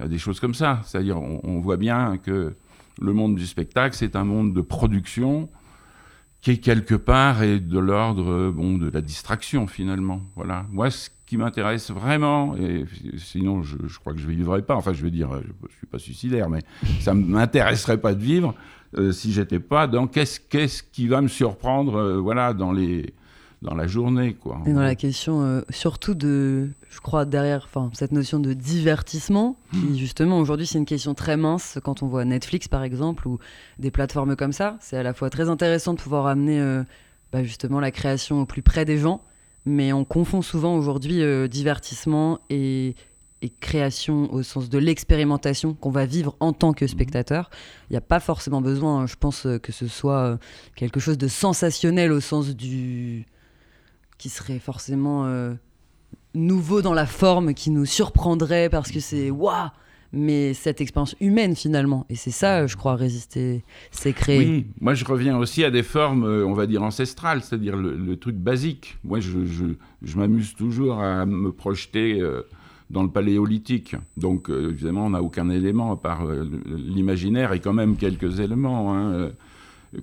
à 0.00 0.08
des 0.08 0.18
choses 0.18 0.40
comme 0.40 0.54
ça. 0.54 0.80
C'est-à-dire, 0.84 1.20
on, 1.20 1.60
voit 1.60 1.76
bien 1.76 2.18
que 2.18 2.54
le 3.00 3.12
monde 3.12 3.36
du 3.36 3.46
spectacle, 3.46 3.96
c'est 3.96 4.16
un 4.16 4.24
monde 4.24 4.54
de 4.54 4.60
production 4.60 5.48
qui 6.40 6.52
est 6.52 6.58
quelque 6.58 6.94
part 6.94 7.42
et 7.42 7.60
de 7.60 7.78
l'ordre 7.78 8.50
bon, 8.50 8.78
de 8.78 8.90
la 8.90 9.00
distraction 9.00 9.66
finalement. 9.66 10.22
Voilà. 10.36 10.66
Moi, 10.70 10.90
ce 10.90 11.10
qui 11.26 11.36
m'intéresse 11.36 11.90
vraiment, 11.90 12.56
et 12.56 12.86
sinon 13.16 13.62
je, 13.62 13.76
crois 14.00 14.14
que 14.14 14.18
je 14.18 14.26
ne 14.26 14.32
vivrai 14.32 14.62
pas, 14.62 14.74
enfin 14.74 14.92
je 14.92 15.02
veux 15.02 15.12
dire, 15.12 15.30
je 15.68 15.76
suis 15.76 15.86
pas 15.86 15.98
suicidaire, 15.98 16.48
mais 16.48 16.60
ça 17.00 17.14
m'intéresserait 17.14 18.00
pas 18.00 18.14
de 18.14 18.22
vivre 18.22 18.54
euh, 18.98 19.12
si 19.12 19.32
j'étais 19.32 19.60
pas 19.60 19.86
dans 19.86 20.08
qu'est-ce, 20.08 20.40
qu'est-ce 20.40 20.82
qui 20.82 21.06
va 21.06 21.20
me 21.20 21.28
surprendre 21.28 21.94
euh, 21.96 22.16
voilà, 22.18 22.52
dans 22.52 22.72
les, 22.72 23.14
dans 23.62 23.74
la 23.74 23.86
journée. 23.86 24.34
Quoi. 24.34 24.60
Et 24.66 24.72
dans 24.72 24.80
la 24.80 24.94
question 24.94 25.42
euh, 25.42 25.60
surtout 25.68 26.14
de, 26.14 26.70
je 26.88 27.00
crois, 27.00 27.24
derrière 27.24 27.68
cette 27.92 28.12
notion 28.12 28.38
de 28.38 28.52
divertissement, 28.52 29.56
qui 29.72 29.78
hmm. 29.78 29.96
justement 29.96 30.38
aujourd'hui 30.38 30.66
c'est 30.66 30.78
une 30.78 30.86
question 30.86 31.14
très 31.14 31.36
mince 31.36 31.78
quand 31.84 32.02
on 32.02 32.06
voit 32.06 32.24
Netflix 32.24 32.68
par 32.68 32.82
exemple 32.82 33.28
ou 33.28 33.38
des 33.78 33.90
plateformes 33.90 34.36
comme 34.36 34.52
ça. 34.52 34.76
C'est 34.80 34.96
à 34.96 35.02
la 35.02 35.12
fois 35.12 35.30
très 35.30 35.48
intéressant 35.48 35.94
de 35.94 36.00
pouvoir 36.00 36.26
amener 36.26 36.60
euh, 36.60 36.82
bah, 37.32 37.42
justement 37.44 37.80
la 37.80 37.90
création 37.90 38.40
au 38.42 38.46
plus 38.46 38.62
près 38.62 38.84
des 38.84 38.96
gens, 38.96 39.20
mais 39.66 39.92
on 39.92 40.04
confond 40.04 40.40
souvent 40.40 40.74
aujourd'hui 40.76 41.22
euh, 41.22 41.46
divertissement 41.46 42.40
et, 42.48 42.94
et 43.42 43.50
création 43.50 44.32
au 44.32 44.42
sens 44.42 44.70
de 44.70 44.78
l'expérimentation 44.78 45.74
qu'on 45.74 45.90
va 45.90 46.06
vivre 46.06 46.34
en 46.40 46.54
tant 46.54 46.72
que 46.72 46.86
hmm. 46.86 46.88
spectateur. 46.88 47.50
Il 47.90 47.92
n'y 47.92 47.98
a 47.98 48.02
pas 48.02 48.20
forcément 48.20 48.62
besoin, 48.62 49.06
je 49.06 49.16
pense, 49.16 49.46
que 49.62 49.70
ce 49.70 49.86
soit 49.86 50.38
quelque 50.76 50.98
chose 50.98 51.18
de 51.18 51.28
sensationnel 51.28 52.10
au 52.10 52.20
sens 52.20 52.56
du, 52.56 53.26
qui 54.20 54.28
serait 54.28 54.58
forcément 54.58 55.24
euh, 55.24 55.54
nouveau 56.34 56.82
dans 56.82 56.92
la 56.92 57.06
forme, 57.06 57.54
qui 57.54 57.70
nous 57.70 57.86
surprendrait 57.86 58.68
parce 58.68 58.92
que 58.92 59.00
c'est 59.00 59.30
waouh 59.30 59.70
mais 60.12 60.54
cette 60.54 60.80
expérience 60.80 61.14
humaine 61.20 61.54
finalement. 61.54 62.04
Et 62.10 62.16
c'est 62.16 62.32
ça, 62.32 62.66
je 62.66 62.76
crois, 62.76 62.96
résister, 62.96 63.62
c'est 63.92 64.12
créer. 64.12 64.38
Oui, 64.40 64.66
moi 64.80 64.94
je 64.94 65.04
reviens 65.04 65.38
aussi 65.38 65.62
à 65.62 65.70
des 65.70 65.84
formes, 65.84 66.24
euh, 66.24 66.44
on 66.44 66.52
va 66.52 66.66
dire, 66.66 66.82
ancestrales, 66.82 67.42
c'est-à-dire 67.42 67.76
le, 67.76 68.16
truc 68.16 68.34
basique. 68.34 68.98
Moi 69.04 69.20
je, 69.20 69.44
je, 69.44 70.16
m'amuse 70.18 70.56
toujours 70.56 71.00
à 71.00 71.24
me 71.26 71.52
projeter 71.52 72.20
euh, 72.20 72.42
dans 72.90 73.04
le 73.04 73.08
paléolithique. 73.08 73.94
Donc 74.16 74.50
évidemment, 74.50 75.06
on 75.06 75.10
n'a 75.10 75.22
aucun 75.22 75.48
élément 75.48 75.92
à 75.92 75.96
part 75.96 76.26
l'imaginaire 76.66 77.52
et 77.52 77.60
quand 77.60 77.72
même 77.72 77.96
quelques 77.96 78.40
éléments 78.40 78.92
hein, 78.92 79.30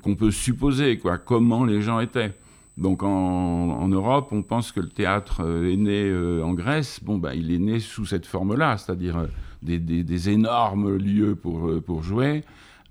qu'on 0.02 0.16
peut 0.16 0.32
supposer, 0.32 0.98
quoi, 1.00 1.18
comment 1.18 1.66
les 1.66 1.82
gens 1.82 2.00
étaient. 2.00 2.34
Donc 2.78 3.02
en, 3.02 3.88
Europe, 3.88 4.30
on 4.32 4.44
pense 4.44 4.72
que 4.72 4.80
le 4.80 4.90
théâtre 4.90 5.42
euh, 5.44 5.72
est 5.72 5.78
né 5.78 6.04
euh, 6.04 6.44
en 6.44 6.54
Grèce. 6.54 7.00
Bon, 7.04 7.18
ben, 7.18 7.34
il 7.34 7.52
est 7.52 7.58
né 7.58 7.80
sous 7.80 8.06
cette 8.06 8.28
forme-là, 8.28 8.78
c'est-à-dire 8.78 9.18
euh, 9.18 9.28
des, 9.64 10.30
énormes 10.30 10.96
lieux 10.96 11.36
pour, 11.36 12.04
jouer, 12.04 12.44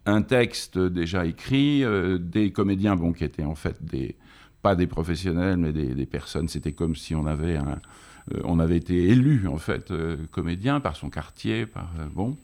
un 0.05 0.23
texte 0.23 0.79
déjà 0.79 1.25
écrit, 1.25 1.85
des 2.19 2.51
comédiens 2.51 2.97
bon, 2.97 3.13
qui 3.13 3.25
étaient 3.25 3.45
en 3.45 3.55
fait 3.55 3.79
pas 4.61 4.75
des 4.75 4.89
professionnels, 4.89 5.57
mais 5.57 5.73
des, 5.73 6.07
personnes. 6.07 6.49
C'était 6.49 6.73
comme 6.73 6.97
si 6.97 7.15
on 7.15 7.27
avait, 7.27 7.57
un, 7.57 7.79
on 8.45 8.59
avait 8.59 8.77
été 8.77 9.05
élu 9.05 9.47
en 9.47 9.59
fait 9.59 9.93
comédien 10.33 10.81
par 10.81 10.97
son 10.97 11.09
quartier, 11.09 11.67
par 11.67 11.89
bon. 12.13 12.37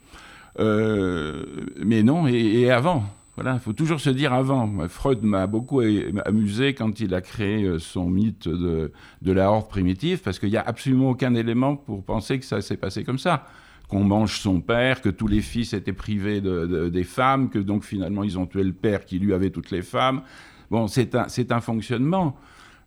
mais 0.58 2.02
non, 2.04 2.28
et, 2.28 2.70
avant, 2.70 3.04
Voilà, 3.34 3.54
il 3.54 3.60
faut 3.60 3.72
toujours 3.72 4.00
se 4.00 4.10
dire 4.10 4.34
avant. 4.34 4.88
Freud 4.88 5.22
m'a 5.22 5.46
beaucoup 5.46 5.80
amusé 6.26 6.74
quand 6.74 7.00
il 7.00 7.14
a 7.14 7.22
créé 7.22 7.64
euh, 7.64 7.78
son 7.78 8.10
mythe 8.10 8.46
de, 8.46 8.92
la 9.24 9.50
horde 9.50 9.68
primitive, 9.68 10.20
parce 10.20 10.38
qu'il 10.38 10.50
n'y 10.50 10.58
a 10.58 10.62
absolument 10.62 11.10
aucun 11.10 11.34
élément 11.34 11.76
pour 11.76 12.04
penser 12.04 12.38
que 12.38 12.44
ça 12.44 12.60
s'est 12.60 12.76
passé 12.76 13.04
comme 13.04 13.18
ça. 13.18 13.46
Qu'on 13.88 14.04
mange 14.04 14.38
son 14.38 14.60
père, 14.60 15.00
que 15.00 15.08
tous 15.08 15.26
les 15.26 15.40
fils 15.40 15.72
étaient 15.72 15.92
privés 15.92 16.40
de, 16.40 16.88
des 16.90 17.04
femmes, 17.04 17.48
que 17.48 17.58
donc 17.58 17.84
finalement 17.84 18.22
ils 18.22 18.38
ont 18.38 18.46
tué 18.46 18.64
le 18.64 18.72
père 18.72 19.04
qui 19.04 19.18
lui 19.18 19.32
avait 19.32 19.50
toutes 19.50 19.70
les 19.70 19.82
femmes. 19.82 20.22
Bon, 20.70 20.86
c'est 20.86 21.14
un, 21.14 21.26
un 21.50 21.60
fonctionnement 21.60 22.36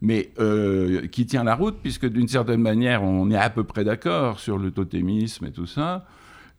mais 0.02 0.32
euh, 0.40 1.08
qui 1.08 1.26
tient 1.26 1.44
la 1.44 1.56
route, 1.56 1.78
puisque 1.82 2.08
d'une 2.08 2.28
certaine 2.28 2.62
manière, 2.62 3.04
on 3.04 3.32
est 3.32 3.38
à 3.38 3.50
peu 3.50 3.64
près 3.64 3.84
d'accord 3.84 4.40
sur 4.40 4.58
le 4.58 4.72
totémisme 4.72 5.46
et 5.46 5.52
tout 5.52 5.66
ça. 5.66 6.06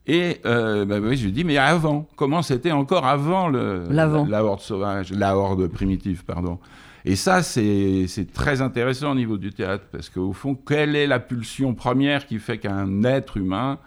Et 0.07 0.41
euh, 0.47 0.85
bah 0.85 0.99
oui, 1.03 1.17
je 1.17 1.25
lui 1.25 1.33
dis, 1.33 1.43
mais 1.43 1.57
avant, 1.57 2.07
comment 2.15 2.43
c'était 2.43 2.71
encore 2.71 3.07
avant 3.07 3.49
le, 3.49 3.85
la, 3.91 4.07
la, 4.07 4.45
horde 4.45 4.61
sauvage, 4.61 5.13
la 5.13 5.37
horde 5.37 5.67
primitive, 5.67 6.25
pardon. 6.25 6.59
Et 7.05 7.17
ça, 7.17 7.43
c'est 7.43 8.07
très 8.33 8.61
intéressant 8.61 9.13
au 9.13 9.15
niveau 9.15 9.37
du 9.37 9.53
théâtre, 9.53 9.85
parce 9.91 10.09
qu'au 10.09 10.33
fond, 10.33 10.55
quelle 10.55 10.95
est 10.95 11.07
la 11.07 11.19
pulsion 11.19 11.75
première 11.75 12.27
qui 12.27 12.39
fait 12.39 12.59
qu'un 12.59 13.03
être 13.05 13.37
humain 13.37 13.79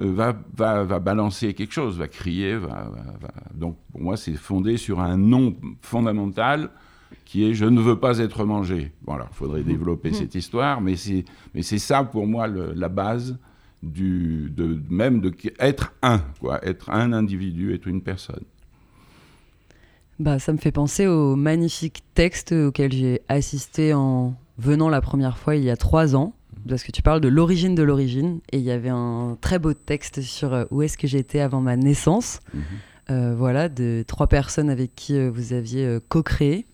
euh, 0.00 0.12
va, 0.12 0.36
va, 0.54 0.84
va, 0.84 0.98
balancer 0.98 1.54
quelque 1.54 1.72
chose, 1.72 1.98
va 1.98 2.08
crier 2.08 2.56
va, 2.56 2.90
Donc, 3.54 3.78
pour 3.92 4.02
moi, 4.02 4.16
c'est 4.18 4.34
fondé 4.34 4.76
sur 4.76 5.00
un 5.00 5.16
nom 5.16 5.54
fondamental 5.80 6.68
qui 7.24 7.48
est 7.48 7.54
«je 7.54 7.64
ne 7.64 7.80
veux 7.80 7.98
pas 7.98 8.18
être 8.18 8.44
mangé». 8.44 8.92
Voilà, 9.06 9.26
il 9.30 9.34
faudrait 9.34 9.62
développer 9.62 10.10
mmh. 10.10 10.14
cette 10.14 10.34
histoire, 10.34 10.82
mais 10.82 10.96
c'est 10.96 11.78
ça, 11.78 12.04
pour 12.04 12.26
moi, 12.26 12.46
le, 12.46 12.72
la 12.74 12.90
base 12.90 13.38
du, 13.86 14.50
de, 14.50 14.78
même 14.90 15.20
de 15.20 15.32
être 15.58 15.94
un, 16.02 16.22
quoi, 16.40 16.64
être 16.66 16.90
un 16.90 17.12
individu, 17.12 17.74
être 17.74 17.86
une 17.86 18.02
personne. 18.02 18.44
Bah, 20.18 20.38
ça 20.38 20.52
me 20.52 20.58
fait 20.58 20.72
penser 20.72 21.06
au 21.06 21.36
magnifique 21.36 22.02
texte 22.14 22.52
auquel 22.52 22.92
j'ai 22.92 23.20
assisté 23.28 23.92
en 23.92 24.34
venant 24.58 24.88
la 24.88 25.02
première 25.02 25.36
fois 25.36 25.56
il 25.56 25.64
y 25.64 25.70
a 25.70 25.76
trois 25.76 26.16
ans, 26.16 26.34
parce 26.66 26.82
que 26.82 26.90
tu 26.90 27.02
parles 27.02 27.20
de 27.20 27.28
l'origine 27.28 27.74
de 27.74 27.82
l'origine, 27.82 28.40
et 28.50 28.58
il 28.58 28.64
y 28.64 28.70
avait 28.70 28.90
un 28.90 29.36
très 29.40 29.58
beau 29.58 29.74
texte 29.74 30.22
sur 30.22 30.54
euh, 30.54 30.64
où 30.70 30.82
est-ce 30.82 30.96
que 30.96 31.06
j'étais 31.06 31.40
avant 31.40 31.60
ma 31.60 31.76
naissance, 31.76 32.40
mhm. 32.54 32.62
euh, 33.10 33.34
voilà, 33.36 33.68
de 33.68 34.04
trois 34.06 34.26
personnes 34.26 34.70
avec 34.70 34.94
qui 34.94 35.16
euh, 35.16 35.30
vous 35.30 35.52
aviez 35.52 35.98
co-créé. 36.08 36.66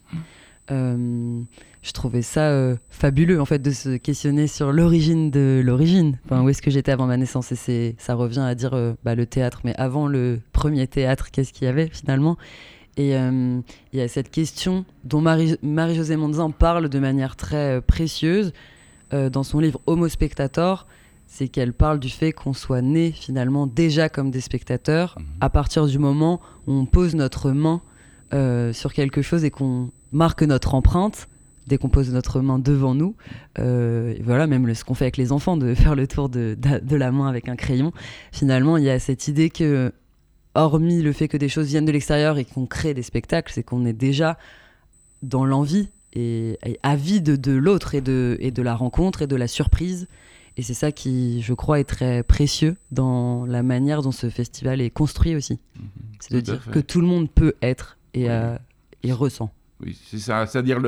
Je 0.69 1.93
trouvais 1.93 2.23
ça 2.23 2.51
euh, 2.51 2.77
fabuleux 2.89 3.41
en 3.41 3.45
fait 3.45 3.61
de 3.61 3.71
se 3.71 3.97
questionner 3.97 4.47
sur 4.47 4.73
l'origine 4.73 5.31
de 5.31 5.61
l'origine. 5.65 6.19
Enfin, 6.25 6.43
où 6.43 6.49
est-ce 6.49 6.63
que 6.63 6.71
j'étais 6.71 6.93
avant 6.93 7.07
ma 7.07 7.17
naissance? 7.17 7.53
Et 7.53 7.57
c'est, 7.57 7.97
ça 7.99 8.15
revient 8.15 8.41
à 8.41 8.55
dire 8.55 8.75
euh, 8.75 8.95
bah, 9.05 9.15
le 9.15 9.27
théâtre, 9.27 9.61
mais 9.65 9.75
avant 9.77 10.07
le 10.07 10.41
premier 10.53 10.87
théâtre, 10.87 11.31
qu'est-ce 11.31 11.53
qu'il 11.53 11.65
y 11.65 11.69
avait 11.69 11.89
finalement? 11.89 12.37
Et 12.97 13.17
euh, 13.17 13.61
il 13.93 13.99
y 13.99 14.03
a 14.03 14.09
cette 14.09 14.31
question 14.31 14.85
dont 15.05 15.21
Marie, 15.21 15.57
Marie-Josée 15.63 16.17
Monzin 16.17 16.51
parle 16.51 16.89
de 16.89 16.99
manière 16.99 17.37
très 17.37 17.81
précieuse 17.81 18.53
dans 19.11 19.43
son 19.43 19.61
livre 19.61 19.79
Homo 19.87 20.09
Spectator. 20.09 20.87
C'est 21.27 21.49
qu'elle 21.49 21.75
parle 21.75 22.01
du 22.01 22.09
fait 22.09 22.33
qu'on 22.33 22.55
soit 22.55 22.81
né 22.81 23.13
finalement 23.13 23.67
déjà 23.67 24.09
comme 24.09 24.31
des 24.31 24.41
spectateurs 24.41 25.17
mhm. 25.19 25.27
à 25.41 25.51
partir 25.51 25.87
du 25.87 25.99
moment 25.99 26.41
où 26.67 26.73
on 26.73 26.87
pose 26.87 27.15
notre 27.15 27.51
main 27.51 27.83
sur 28.73 28.95
quelque 28.95 29.21
chose 29.21 29.45
et 29.45 29.51
qu'on 29.51 29.91
marque 30.13 30.43
notre 30.43 30.75
empreinte 30.75 31.29
dès 31.67 31.79
qu'on 31.79 31.89
pose 31.89 32.13
notre 32.13 32.41
main 32.41 32.59
devant 32.59 32.95
nous. 32.95 33.15
Euh, 33.59 34.15
voilà, 34.23 34.47
même 34.47 34.75
ce 34.75 34.85
qu'on 34.85 34.95
fait 34.95 35.05
avec 35.05 35.17
les 35.17 35.33
enfants, 35.33 35.57
de 35.57 35.75
faire 35.77 35.95
le 35.95 36.07
tour 36.07 36.29
de, 36.29 36.57
de, 36.57 36.97
la 36.97 37.13
main 37.13 37.29
avec 37.29 37.49
un 37.49 37.57
crayon. 37.57 37.93
Finalement, 38.33 38.77
il 38.77 38.85
y 38.85 38.91
a 38.91 38.99
cette 38.99 39.29
idée 39.29 39.51
que, 39.51 39.93
hormis 40.55 41.03
le 41.03 41.13
fait 41.13 41.29
que 41.29 41.37
des 41.37 41.49
choses 41.49 41.69
viennent 41.69 41.85
de 41.85 41.93
l'extérieur 41.93 42.39
et 42.39 42.45
qu'on 42.45 42.67
crée 42.67 42.95
des 42.95 43.03
spectacles, 43.03 43.53
c'est 43.53 43.63
qu'on 43.63 43.85
est 43.87 43.93
déjà 43.93 44.39
dans 45.23 45.45
l'envie 45.45 45.89
et, 46.15 46.59
avide 46.83 47.41
de 47.41 47.53
l'autre 47.53 47.95
et 47.95 48.01
de, 48.01 48.37
et 48.41 48.51
de 48.51 48.63
la 48.63 48.75
rencontre 48.75 49.23
et 49.23 49.27
de 49.27 49.37
la 49.37 49.49
surprise. 49.49 50.09
Et 50.59 50.63
c'est 50.63 50.75
ça 50.75 50.93
qui, 50.93 51.41
je 51.41 51.55
crois, 51.55 51.81
est 51.81 51.85
très 51.85 52.23
précieux 52.23 52.77
dans 52.91 53.47
la 53.47 53.63
manière 53.63 54.03
dont 54.03 54.13
ce 54.13 54.29
festival 54.29 54.83
est 54.83 54.91
construit 54.91 55.35
aussi. 55.35 55.59
Mhm. 55.77 55.89
c'est 56.21 56.35
de 56.35 56.41
dire 56.41 56.71
que 56.71 56.81
tout 56.81 57.01
le 57.01 57.07
monde 57.07 57.31
peut 57.31 57.55
être 57.63 57.97
et, 58.13 58.29
euh, 58.29 58.59
et 59.03 59.13
ressent. 59.13 59.51
Oui, 59.85 59.99
c'est 60.05 60.19
ça. 60.19 60.47
C'est-à-dire, 60.47 60.81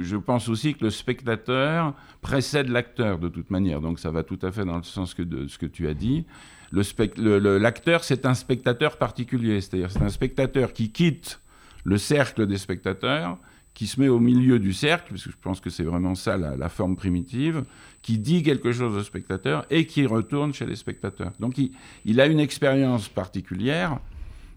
je 0.00 0.16
pense 0.16 0.48
aussi 0.48 0.74
que 0.74 0.84
le 0.84 0.90
spectateur 0.90 1.94
précède 2.22 2.68
l'acteur 2.68 3.18
de 3.18 3.28
toute 3.28 3.50
manière. 3.50 3.80
Donc 3.80 3.98
ça 3.98 4.10
va 4.10 4.22
tout 4.22 4.38
à 4.42 4.50
fait 4.50 4.64
dans 4.64 4.76
le 4.76 4.82
sens 4.82 5.12
que 5.12 5.22
de 5.22 5.46
ce 5.48 5.58
que 5.58 5.66
tu 5.66 5.86
as 5.86 5.94
dit. 5.94 6.24
L'acteur, 6.72 8.04
c'est 8.04 8.26
un 8.26 8.34
spectateur 8.34 8.96
particulier. 8.96 9.60
C'est-à-dire, 9.60 9.90
c'est 9.90 10.02
un 10.02 10.08
spectateur 10.08 10.72
qui 10.72 10.90
quitte 10.90 11.40
le 11.84 11.98
cercle 11.98 12.46
des 12.46 12.58
spectateurs, 12.58 13.38
qui 13.74 13.86
se 13.86 14.00
met 14.00 14.08
au 14.08 14.18
milieu 14.18 14.58
du 14.58 14.72
cercle, 14.72 15.10
parce 15.10 15.24
que 15.24 15.30
je 15.30 15.36
pense 15.40 15.60
que 15.60 15.68
c'est 15.68 15.84
vraiment 15.84 16.14
ça 16.14 16.38
la, 16.38 16.68
forme 16.70 16.96
primitive, 16.96 17.62
qui 18.00 18.18
dit 18.18 18.42
quelque 18.42 18.72
chose 18.72 18.96
au 18.96 19.02
spectateur 19.02 19.66
et 19.68 19.86
qui 19.86 20.06
retourne 20.06 20.54
chez 20.54 20.64
les 20.64 20.76
spectateurs. 20.76 21.32
Donc 21.38 21.58
il, 21.58 21.72
il 22.06 22.20
a 22.20 22.26
une 22.26 22.40
expérience 22.40 23.08
particulière, 23.08 24.00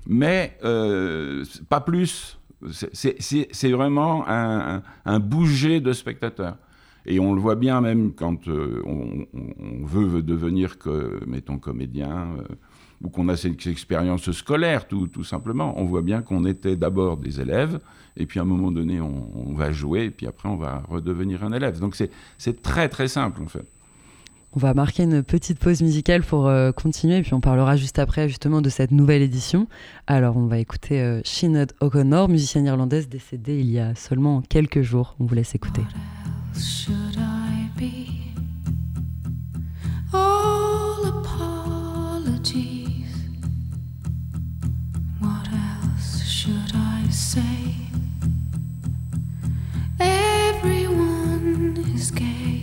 mais 0.07 0.57
euh, 0.63 1.43
pas 1.67 1.81
plus. 1.81 2.38
C'est 2.71 3.71
vraiment 3.71 4.25
un, 4.27 5.19
bouger 5.19 5.79
de 5.79 5.93
spectateurs. 5.93 6.57
Et 7.05 7.19
on 7.19 7.33
le 7.33 7.41
voit 7.41 7.55
bien 7.55 7.81
même 7.81 8.13
quand 8.13 8.47
euh, 8.47 8.83
on, 8.85 9.25
veut 9.85 10.21
devenir, 10.21 10.75
mettons, 11.25 11.57
comédien, 11.57 12.27
euh, 12.37 12.55
ou 13.01 13.09
qu'on 13.09 13.29
a 13.29 13.37
cette 13.37 13.65
expérience 13.65 14.29
scolaire, 14.31 14.87
tout, 14.87 15.07
tout 15.07 15.23
simplement. 15.23 15.73
On 15.77 15.85
voit 15.85 16.01
bien 16.01 16.21
qu'on 16.21 16.45
était 16.45 16.75
d'abord 16.75 17.17
des 17.17 17.39
élèves, 17.39 17.79
et 18.17 18.25
puis 18.25 18.39
à 18.39 18.43
un 18.43 18.45
moment 18.45 18.69
donné, 18.69 18.99
on, 18.99 19.31
on, 19.33 19.53
va 19.53 19.71
jouer, 19.71 20.05
et 20.05 20.11
puis 20.11 20.27
après, 20.27 20.49
on 20.49 20.57
va 20.57 20.83
redevenir 20.89 21.43
un 21.43 21.53
élève. 21.53 21.79
Donc 21.79 21.95
c'est 21.95 22.61
très 22.61 22.89
très 22.89 23.07
simple, 23.07 23.41
en 23.41 23.47
fait. 23.47 23.65
On 24.53 24.59
va 24.59 24.73
marquer 24.73 25.03
une 25.03 25.21
petite 25.21 25.59
pause 25.59 25.83
musicale 25.83 26.23
pour 26.23 26.47
euh, 26.47 26.71
continuer, 26.71 27.17
et 27.17 27.21
puis 27.21 27.35
on 27.35 27.39
parlera 27.39 27.75
juste 27.75 27.99
après 27.99 28.27
justement 28.27 28.61
de 28.61 28.69
cette 28.69 28.89
nouvelle 28.89 29.21
édition. 29.21 29.67
Alors 30.07 30.37
on 30.37 30.47
va 30.47 30.57
écouter 30.57 31.01
euh, 31.01 31.21
O'Connor, 31.81 32.29
musicienne 32.29 32.65
irlandaise 32.65 33.09
décédée 33.09 33.59
il 33.59 33.69
y 33.69 33.79
a 33.79 33.93
seulement 33.93 34.41
quelques 34.41 34.81
jours. 34.81 35.15
On 35.19 35.25
vous 35.25 35.35
laisse 35.35 35.53
écouter. 35.53 35.83
Everyone 49.99 51.75
is 51.95 52.11
gay. 52.11 52.58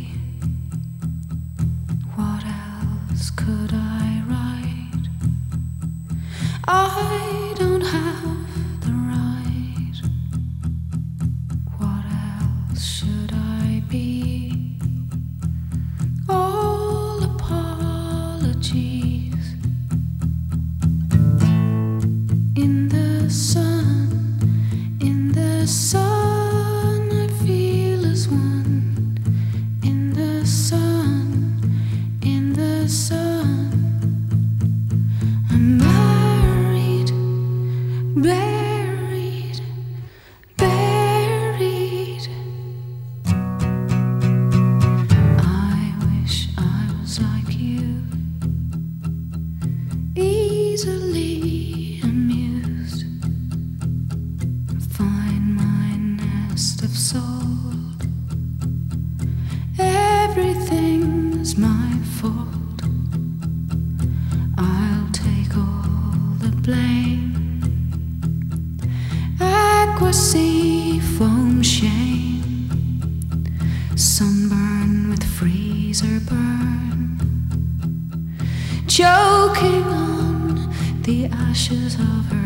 Could 3.46 3.72
I 3.74 4.22
write? 4.28 5.08
I 6.66 7.45
soul. 57.12 57.22
Everything's 59.78 61.56
my 61.56 61.90
fault. 62.18 62.80
I'll 64.58 65.08
take 65.12 65.56
all 65.56 66.34
the 66.44 66.52
blame. 66.66 67.32
Aqua 69.40 70.12
sea 70.12 70.98
foam 70.98 71.62
shame. 71.62 72.42
Sunburn 73.94 75.08
with 75.10 75.22
freezer 75.22 76.18
burn. 76.28 77.20
Choking 78.88 79.84
on 79.84 80.74
the 81.02 81.26
ashes 81.26 81.94
of 81.94 82.24
her. 82.32 82.45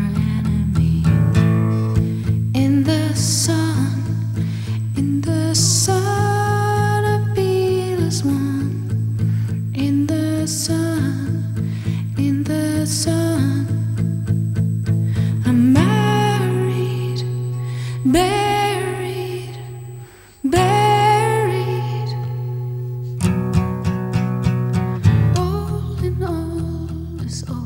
So. 27.31 27.60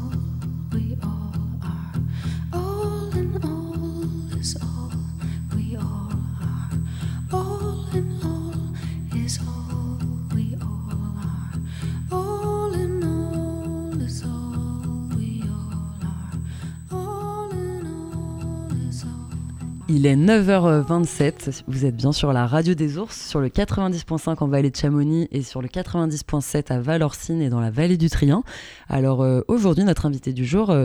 Il 19.98 20.06
est 20.06 20.18
9h27, 20.18 21.64
vous 21.70 21.86
êtes 21.86 21.96
bien 21.96 22.12
sur 22.12 22.34
la 22.34 22.48
radio 22.48 22.74
des 22.74 22.98
ours, 22.98 23.30
sur 23.30 23.40
le 23.40 23.48
90.5 23.48 24.44
en 24.44 24.48
vallée 24.50 24.70
de 24.70 24.76
Chamonix 24.76 25.30
et 25.32 25.42
sur 25.42 25.62
le 25.62 25.70
90.7 25.70 26.70
à 26.74 26.82
Valorcine 26.82 27.42
et 27.42 27.48
dans 27.48 27.62
la 27.62 27.72
vallée 27.72 27.96
du 27.96 28.10
Trien. 28.10 28.44
Alors 28.90 29.22
euh, 29.22 29.40
aujourd'hui, 29.48 29.86
notre 29.86 30.06
invité 30.06 30.34
du 30.34 30.44
jour 30.44 30.70
euh, 30.70 30.84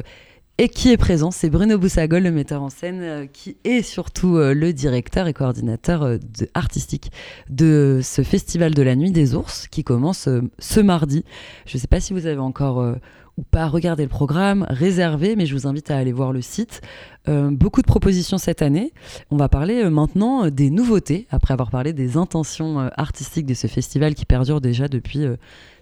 et 0.58 0.68
qui 0.68 0.92
est 0.92 0.96
présent, 0.96 1.32
c'est 1.32 1.50
Bruno 1.50 1.76
Boussagol, 1.76 2.22
le 2.22 2.30
metteur 2.30 2.62
en 2.62 2.70
scène, 2.70 3.00
euh, 3.00 3.26
qui 3.26 3.56
est 3.64 3.82
surtout 3.82 4.36
le 4.36 4.72
directeur 4.72 5.26
et 5.26 5.32
coordinateur 5.32 6.08
artistique 6.54 7.10
de 7.48 7.98
ce 8.04 8.22
festival 8.22 8.74
de 8.74 8.82
la 8.82 8.94
nuit 8.94 9.10
des 9.10 9.34
ours 9.34 9.66
qui 9.66 9.82
commence 9.82 10.28
ce 10.60 10.80
mardi. 10.80 11.24
Je 11.66 11.78
ne 11.78 11.80
sais 11.80 11.88
pas 11.88 11.98
si 11.98 12.12
vous 12.12 12.26
avez 12.26 12.38
encore 12.38 12.94
ou 13.40 13.42
pas 13.42 13.68
regarder 13.68 14.02
le 14.02 14.10
programme, 14.10 14.66
réserver, 14.68 15.34
mais 15.34 15.46
je 15.46 15.54
vous 15.54 15.66
invite 15.66 15.90
à 15.90 15.96
aller 15.96 16.12
voir 16.12 16.30
le 16.30 16.42
site. 16.42 16.82
Euh, 17.26 17.50
beaucoup 17.50 17.80
de 17.80 17.86
propositions 17.86 18.36
cette 18.36 18.60
année. 18.60 18.92
On 19.30 19.36
va 19.36 19.48
parler 19.48 19.82
euh, 19.82 19.88
maintenant 19.88 20.44
euh, 20.44 20.50
des 20.50 20.68
nouveautés, 20.68 21.26
après 21.30 21.54
avoir 21.54 21.70
parlé 21.70 21.94
des 21.94 22.18
intentions 22.18 22.90
artistiques 22.98 23.46
de 23.46 23.54
ce 23.54 23.66
festival 23.66 24.14
qui 24.14 24.26
perdure 24.26 24.60
déjà 24.60 24.88
depuis 24.88 25.24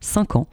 5 0.01 0.37
ans. 0.37 0.47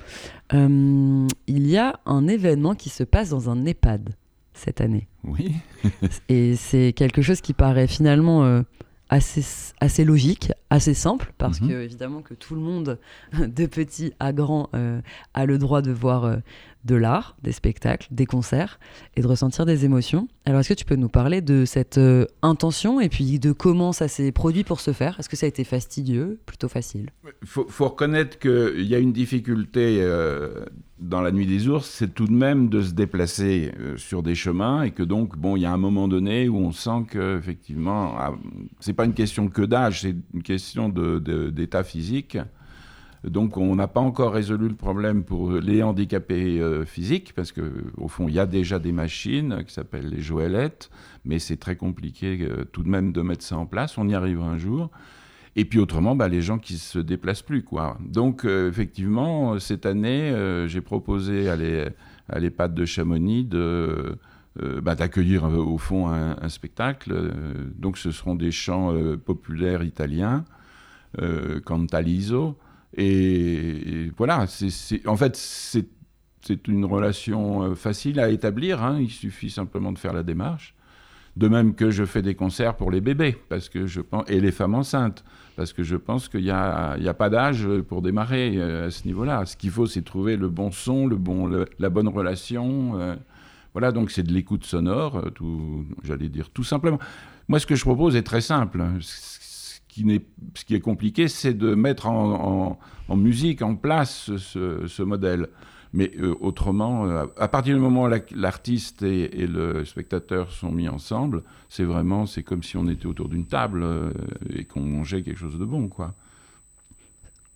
il 0.52 1.28
y 1.48 1.78
a 1.78 2.00
un 2.08 2.28
événement 2.28 2.74
qui 2.74 2.90
se 2.90 3.04
passe 3.04 3.30
dans 3.30 3.52
un 3.52 3.66
EHPAD 3.66 4.16
cette 4.54 4.82
année. 4.82 5.08
Oui. 5.24 5.54
Et 6.30 6.56
c'est 6.56 6.92
quelque 6.94 7.22
chose 7.22 7.42
qui 7.42 7.54
paraît 7.54 7.88
finalement 7.88 8.64
assez, 9.10 9.44
assez 9.80 10.06
logique, 10.06 10.52
assez 10.72 10.96
simple, 10.96 11.34
parce 11.38 11.62
mhm. 11.62 11.70
que 11.70 11.74
évidemment 11.84 12.22
que 12.22 12.34
tout 12.34 12.56
le 12.56 12.62
monde, 12.62 13.00
de 13.38 13.66
petit 13.68 14.14
à 14.20 14.34
grand, 14.34 14.70
a 15.34 15.46
le 15.46 15.58
droit 15.58 15.82
de 15.82 15.92
voir 15.92 16.38
de 16.86 16.96
l'art, 16.96 17.36
des 17.42 17.52
spectacles, 17.52 18.08
des 18.12 18.26
concerts 18.26 18.80
et 19.16 19.22
de 19.22 19.28
ressentir 19.28 19.66
des 19.66 19.86
émotions. 19.86 20.28
Alors 20.46 20.60
est-ce 20.60 20.70
que 20.70 20.74
tu 20.76 20.86
peux 20.86 20.96
nous 20.96 21.10
parler 21.10 21.42
de 21.42 21.66
cette 21.66 21.98
euh, 21.98 22.26
intention 22.44 23.02
et 23.02 23.10
puis 23.10 23.40
de 23.40 23.52
comment 23.52 23.92
ça 23.92 24.08
s'est 24.08 24.32
produit 24.32 24.64
pour 24.64 24.80
se 24.80 24.94
faire? 24.94 25.20
Est-ce 25.20 25.28
que 25.28 25.36
ça 25.36 25.48
a 25.48 25.50
été 25.50 25.64
fastidieux, 25.64 26.40
plutôt 26.46 26.68
facile? 26.68 27.10
Il 27.42 27.48
faut, 27.48 27.66
reconnaître 27.86 28.38
qu'il 28.38 28.86
y 28.86 28.94
a 28.94 29.00
une 29.00 29.14
difficulté 29.14 29.98
euh, 30.02 30.66
dans 31.00 31.22
la 31.22 31.32
nuit 31.32 31.48
des 31.48 31.68
ours, 31.68 31.90
c'est 31.90 32.14
tout 32.14 32.26
de 32.26 32.34
même 32.34 32.70
de 32.70 32.82
se 32.82 32.94
déplacer 32.94 33.72
euh, 33.80 33.98
sur 33.98 34.24
des 34.24 34.36
chemins 34.36 34.84
et 34.84 34.92
que 34.92 35.04
donc, 35.04 35.38
bon, 35.38 35.56
il 35.56 35.62
y 35.62 35.66
a 35.66 35.74
un 35.74 35.78
moment 35.78 36.08
donné 36.08 36.48
où 36.48 36.58
on 36.58 36.72
sent 36.72 37.06
que 37.10 37.38
effectivement, 37.38 38.14
ah, 38.18 38.34
c'est 38.80 38.94
pas 38.94 39.06
une 39.06 39.14
question 39.14 39.50
que 39.50 39.64
d'âge, 39.64 40.02
c'est 40.02 40.16
une 40.34 40.44
question 40.44 40.90
d'état 40.90 41.84
physique. 41.84 42.38
Donc 43.30 43.58
on 43.58 43.76
n'a 43.76 43.88
pas 43.88 44.02
encore 44.02 44.34
résolu 44.34 44.68
le 44.68 44.76
problème 44.76 45.24
pour 45.24 45.52
les 45.52 45.82
handicapés 45.82 46.60
euh, 46.60 46.86
physiques, 46.86 47.34
parce 47.36 47.52
qu'au 47.52 48.08
fond, 48.08 48.28
il 48.28 48.36
y 48.36 48.40
a 48.40 48.46
déjà 48.46 48.78
des 48.78 48.92
machines 48.92 49.64
qui 49.66 49.74
s'appellent 49.74 50.10
les 50.10 50.22
joëlettes, 50.22 50.90
mais 51.26 51.40
c'est 51.40 51.58
très 51.58 51.76
compliqué 51.76 52.40
euh, 52.42 52.66
tout 52.66 52.84
de 52.84 52.90
même 52.90 53.12
de 53.12 53.22
mettre 53.22 53.44
ça 53.44 53.58
en 53.58 53.66
place. 53.66 53.98
On 53.98 54.08
y 54.08 54.14
arrivera 54.14 54.48
un 54.48 54.58
jour. 54.58 54.92
Et 55.56 55.66
puis 55.66 55.80
autrement, 55.80 56.16
bah, 56.16 56.28
les 56.28 56.42
gens 56.42 56.60
qui 56.60 56.78
se 56.78 57.00
déplacent 57.00 57.42
plus. 57.42 57.64
Quoi. 57.64 57.98
Donc 58.02 58.46
euh, 58.46 58.70
effectivement, 58.70 59.58
cette 59.60 59.86
année, 59.86 60.34
j'ai 60.68 60.82
proposé 60.82 61.50
à 61.50 61.56
l'EHPAD 61.56 62.74
de 62.74 62.86
Chamonix 62.86 63.44
de... 63.44 64.18
Bah, 64.82 64.96
d'accueillir 64.96 65.44
au 65.44 65.78
fond 65.78 66.08
un, 66.08 66.48
spectacle. 66.48 67.34
donc 67.78 67.98
ce 67.98 68.12
seront 68.12 68.36
des 68.36 68.52
chants 68.52 68.96
populaires 69.26 69.84
italiens, 69.84 70.46
Cantaliso, 71.66 72.58
et, 72.98 74.12
voilà, 74.18 74.46
en 75.06 75.18
fait, 75.18 75.36
c'est, 75.36 75.88
une 76.68 76.86
relation 76.86 77.64
euh, 77.64 77.76
facile 77.76 78.20
à 78.20 78.30
établir. 78.30 78.84
Hein. 78.84 79.00
il 79.02 79.10
suffit 79.10 79.50
simplement 79.50 79.92
de 79.92 79.98
faire 79.98 80.14
la 80.14 80.24
démarche. 80.24 80.76
De 81.36 81.50
même 81.50 81.76
que 81.76 81.92
je 81.92 82.06
fais 82.06 82.22
des 82.22 82.36
concerts 82.36 82.78
pour 82.78 82.92
les 82.92 83.02
bébés 83.02 83.38
parce 83.50 83.68
que 83.68 83.88
je 83.88 84.00
pense, 84.00 84.24
et 84.30 84.40
les 84.40 84.54
femmes 84.54 84.74
enceintes, 84.76 85.26
parce 85.58 85.74
que 85.74 85.84
je 85.84 85.98
pense 85.98 86.30
qu'il 86.30 86.44
n'y 86.44 86.50
a, 86.50 87.16
pas 87.18 87.30
d'âge 87.30 87.68
pour 87.90 88.02
démarrer 88.02 88.54
euh, 88.56 88.88
à 88.88 88.92
ce 88.92 89.06
niveau-là. 89.06 89.46
Ce 89.46 89.58
qu'il 89.58 89.72
faut, 89.72 89.86
c'est 89.86 90.04
trouver 90.04 90.38
le 90.38 90.48
bon 90.48 90.72
son, 90.72 91.08
le 91.08 91.18
bon, 91.18 91.66
la 91.78 91.90
bonne 91.90 92.08
relation. 92.08 92.98
Euh. 92.98 93.16
voilà, 93.74 93.92
donc 93.92 94.12
c'est 94.12 94.24
de 94.24 94.32
l'écoute 94.32 94.64
sonore, 94.64 95.30
j'allais 96.04 96.30
dire 96.30 96.50
tout 96.52 96.64
simplement. 96.64 97.00
Moi, 97.50 97.60
ce 97.60 97.66
que 97.66 97.76
je 97.76 97.84
propose 97.84 98.16
est 98.16 98.24
très 98.24 98.42
simple 98.42 98.84
ce 100.56 100.66
qui 100.66 100.76
est 100.76 100.82
compliqué, 100.82 101.28
c'est 101.28 101.54
de 101.54 101.76
mettre 101.76 102.08
en, 102.08 102.78
musique, 103.10 103.62
en 103.62 103.76
place 103.76 104.32
ce, 104.38 105.04
modèle. 105.04 105.48
Mais 105.94 106.12
euh, 106.20 106.36
autrement, 106.42 107.08
euh, 107.08 107.26
à 107.38 107.48
partir 107.48 107.74
du 107.74 107.80
moment 107.80 108.04
où 108.04 108.10
l'artiste 108.36 109.02
et, 109.04 109.48
le 109.48 109.86
spectateur 109.86 110.52
sont 110.52 110.70
mis 110.72 110.90
ensemble, 110.90 111.44
c'est 111.70 111.86
vraiment, 111.86 112.26
c'est 112.26 112.44
comme 112.44 112.64
si 112.64 112.76
on 112.76 112.90
était 112.90 113.06
autour 113.06 113.30
d'une 113.30 113.46
table 113.46 113.82
euh, 113.84 114.12
et 114.54 114.66
qu'on 114.66 114.82
mangeait 114.82 115.22
quelque 115.22 115.38
chose 115.38 115.58
de 115.58 115.64
bon, 115.64 115.88
quoi. 115.88 116.14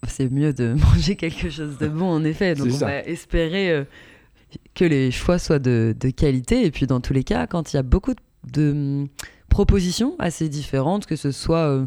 C'est 0.08 0.32
mieux 0.32 0.54
de 0.54 0.74
manger 0.94 1.18
quelque 1.18 1.50
chose 1.50 1.78
de 1.78 1.90
bon, 1.90 2.10
en 2.10 2.24
effet. 2.24 2.56
Donc 2.56 2.68
on 2.68 2.78
va 2.78 3.00
espérer 3.02 3.86
que 4.74 4.86
les 4.86 5.12
choix 5.12 5.38
soient 5.38 5.60
de, 5.60 5.94
de, 6.00 6.10
qualité. 6.10 6.66
Et 6.66 6.72
puis 6.72 6.88
dans 6.88 7.02
tous 7.02 7.12
les 7.12 7.26
cas, 7.26 7.46
quand 7.46 7.74
il 7.74 7.76
y 7.76 7.80
a 7.80 7.84
beaucoup 7.84 8.14
de, 8.54 8.72
hum, 8.72 9.08
propositions 9.50 10.16
assez 10.18 10.48
différentes, 10.48 11.06
que 11.06 11.18
ce 11.18 11.32
soit 11.32 11.86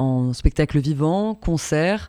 en 0.00 0.32
spectacle 0.32 0.78
vivant, 0.78 1.34
concert, 1.34 2.08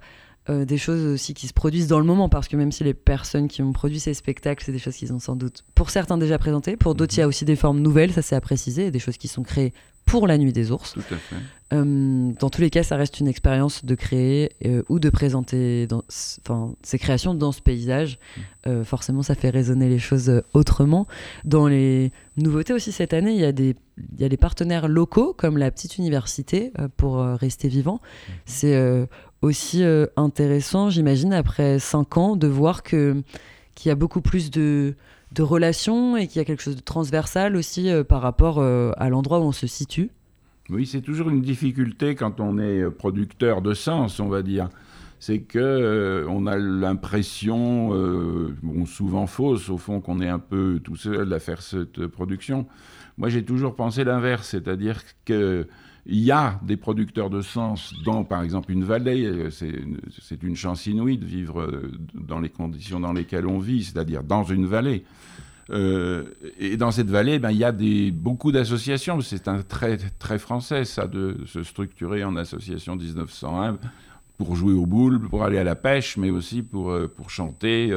euh, 0.49 0.65
des 0.65 0.77
choses 0.77 1.05
aussi 1.05 1.33
qui 1.33 1.47
se 1.47 1.53
produisent 1.53 1.87
dans 1.87 1.99
le 1.99 2.05
moment, 2.05 2.29
parce 2.29 2.47
que 2.47 2.55
même 2.55 2.71
si 2.71 2.83
les 2.83 2.93
personnes 2.93 3.47
qui 3.47 3.61
ont 3.61 3.73
produit 3.73 3.99
ces 3.99 4.13
spectacles, 4.13 4.63
c'est 4.65 4.71
des 4.71 4.79
choses 4.79 4.95
qu'ils 4.95 5.13
ont 5.13 5.19
sans 5.19 5.35
doute, 5.35 5.65
pour 5.75 5.89
certains 5.89 6.17
déjà 6.17 6.37
présentées, 6.39 6.77
pour 6.77 6.95
d'autres, 6.95 7.13
il 7.15 7.19
y 7.19 7.21
a 7.21 7.25
mhm. 7.25 7.29
aussi 7.29 7.45
des 7.45 7.55
formes 7.55 7.79
nouvelles, 7.79 8.13
ça 8.13 8.21
c'est 8.21 8.35
à 8.35 8.41
préciser, 8.41 8.91
des 8.91 8.99
choses 8.99 9.17
qui 9.17 9.27
sont 9.27 9.43
créées 9.43 9.73
pour 10.05 10.27
la 10.27 10.37
nuit 10.37 10.53
des 10.53 10.71
ours. 10.71 10.93
Tout 10.93 10.99
à 10.99 11.17
fait. 11.17 11.35
Euh, 11.73 12.31
dans 12.37 12.49
tous 12.49 12.59
les 12.59 12.69
cas, 12.69 12.83
ça 12.83 12.97
reste 12.97 13.21
une 13.21 13.29
expérience 13.29 13.85
de 13.85 13.95
créer 13.95 14.51
euh, 14.65 14.83
ou 14.89 14.99
de 14.99 15.09
présenter 15.09 15.87
dans, 15.87 16.03
ces 16.09 16.99
créations 16.99 17.33
dans 17.33 17.53
ce 17.53 17.61
paysage. 17.61 18.19
Mhm. 18.65 18.83
forcément, 18.83 19.23
ça 19.23 19.35
fait 19.35 19.49
résonner 19.49 19.87
les 19.87 19.99
choses 19.99 20.41
autrement. 20.53 21.07
Dans 21.45 21.67
les 21.67 22.11
nouveautés 22.35 22.73
aussi 22.73 22.91
cette 22.91 23.13
année, 23.13 23.31
il 23.31 23.39
y 23.39 23.45
a 23.45 23.53
des, 23.53 23.75
il 24.13 24.19
y 24.19 24.25
a 24.25 24.29
des 24.29 24.37
partenaires 24.37 24.89
locaux 24.89 25.33
comme 25.37 25.57
la 25.57 25.71
petite 25.71 25.97
université 25.97 26.73
pour 26.97 27.19
rester 27.19 27.69
vivant. 27.69 28.01
Mhm. 28.01 28.35
C'est 28.45 29.07
aussi 29.41 29.83
euh, 29.83 30.05
intéressant, 30.15 30.89
j'imagine, 30.89 31.33
après 31.33 31.79
cinq 31.79 32.17
ans, 32.17 32.35
de 32.35 32.47
voir 32.47 32.83
que 32.83 33.21
qu'il 33.75 33.89
y 33.89 33.91
a 33.91 33.95
beaucoup 33.95 34.21
plus 34.21 34.51
de, 34.51 34.95
de 35.31 35.43
relations 35.43 36.17
et 36.17 36.27
qu'il 36.27 36.39
y 36.39 36.41
a 36.41 36.45
quelque 36.45 36.63
chose 36.63 36.75
de 36.75 36.81
transversal 36.81 37.55
aussi 37.55 37.89
euh, 37.89 38.03
par 38.03 38.21
rapport 38.21 38.59
euh, 38.59 38.91
à 38.97 39.09
l'endroit 39.09 39.39
où 39.39 39.43
on 39.43 39.51
se 39.51 39.67
situe. 39.67 40.09
Oui, 40.69 40.85
c'est 40.85 41.01
toujours 41.01 41.29
une 41.29 41.41
difficulté 41.41 42.15
quand 42.15 42.39
on 42.39 42.57
est 42.57 42.89
producteur 42.89 43.61
de 43.61 43.73
sens, 43.73 44.19
on 44.19 44.29
va 44.29 44.41
dire. 44.41 44.69
C'est 45.19 45.41
que 45.41 46.25
on 46.29 46.47
a 46.47 46.57
l'impression, 46.57 47.91
souvent 48.85 49.27
fausse 49.27 49.69
au 49.69 49.77
fond, 49.77 49.99
qu'on 49.99 50.19
est 50.19 50.29
un 50.29 50.39
peu 50.39 50.79
tout 50.83 50.95
seul 50.95 51.31
à 51.33 51.39
faire 51.39 51.61
cette 51.61 52.07
production. 52.07 52.65
Moi, 53.17 53.29
j'ai 53.29 53.43
toujours 53.43 53.75
pensé 53.75 54.03
l'inverse, 54.03 54.47
c'est-à-dire 54.47 55.01
que 55.25 55.67
il 56.05 56.19
y 56.19 56.31
a 56.31 56.59
des 56.63 56.77
producteurs 56.77 57.29
de 57.29 57.41
sens 57.41 57.93
dans, 58.03 58.23
par 58.23 58.41
exemple, 58.41 58.71
une 58.71 58.83
vallée. 58.83 59.25
Euh, 59.25 59.49
c'est 59.51 60.43
une 60.43 60.55
chance 60.55 60.87
inouïe 60.87 61.17
de 61.17 61.25
vivre 61.25 61.61
euh, 61.61 61.91
dans 62.13 62.39
les 62.39 62.49
conditions 62.49 62.99
dans 62.99 63.13
lesquelles 63.13 63.45
on 63.45 63.59
vit, 63.59 63.83
c'est-à-dire 63.83 64.23
dans 64.23 64.43
une 64.43 64.65
vallée. 64.65 65.03
Euh, 65.69 66.25
et 66.59 66.75
dans 66.75 66.91
cette 66.91 67.09
vallée, 67.09 67.37
ben, 67.37 67.51
il 67.51 67.57
y 67.57 67.63
a 67.63 67.71
beaucoup 68.11 68.51
d'associations. 68.51 69.21
C'est 69.21 69.47
un 69.47 69.61
très, 69.61 69.97
très 69.97 70.39
français, 70.39 70.85
ça, 70.85 71.07
de 71.07 71.37
se 71.45 71.63
structurer 71.63 72.23
en 72.23 72.35
association 72.35 72.95
1901 72.95 73.77
pour 74.37 74.55
jouer 74.55 74.73
aux 74.73 74.87
boules, 74.87 75.19
pour 75.29 75.43
aller 75.43 75.59
à 75.59 75.63
la 75.63 75.75
pêche, 75.75 76.17
mais 76.17 76.31
aussi 76.31 76.63
pour 76.63 76.91
chanter, 77.29 77.95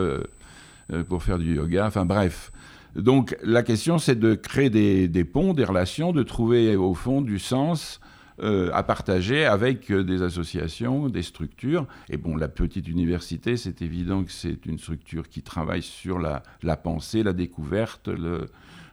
pour 1.08 1.22
faire 1.22 1.38
du 1.38 1.54
yoga. 1.54 1.86
Enfin 1.86 2.04
bref. 2.04 2.52
Donc 2.96 3.36
la 3.42 3.62
question, 3.62 3.98
c'est 3.98 4.18
de 4.18 4.34
créer 4.34 4.70
des, 4.70 5.24
ponts, 5.24 5.52
des 5.54 5.64
relations, 5.64 6.12
de 6.12 6.22
trouver 6.22 6.76
au 6.76 6.94
fond 6.94 7.20
du 7.22 7.38
sens 7.38 8.00
euh, 8.40 8.70
à 8.72 8.82
partager 8.82 9.44
avec 9.44 9.90
euh, 9.90 10.02
des 10.02 10.22
associations, 10.22 11.08
des 11.08 11.22
structures. 11.22 11.86
Et 12.08 12.16
bon, 12.16 12.36
la 12.36 12.48
petite 12.48 12.88
université, 12.88 13.56
c'est 13.56 13.80
évident 13.80 14.24
que 14.24 14.32
c'est 14.32 14.66
une 14.66 14.78
structure 14.78 15.28
qui 15.28 15.42
travaille 15.42 15.82
sur 15.82 16.18
la, 16.18 16.42
pensée, 16.76 17.22
la 17.22 17.32
découverte, 17.32 18.10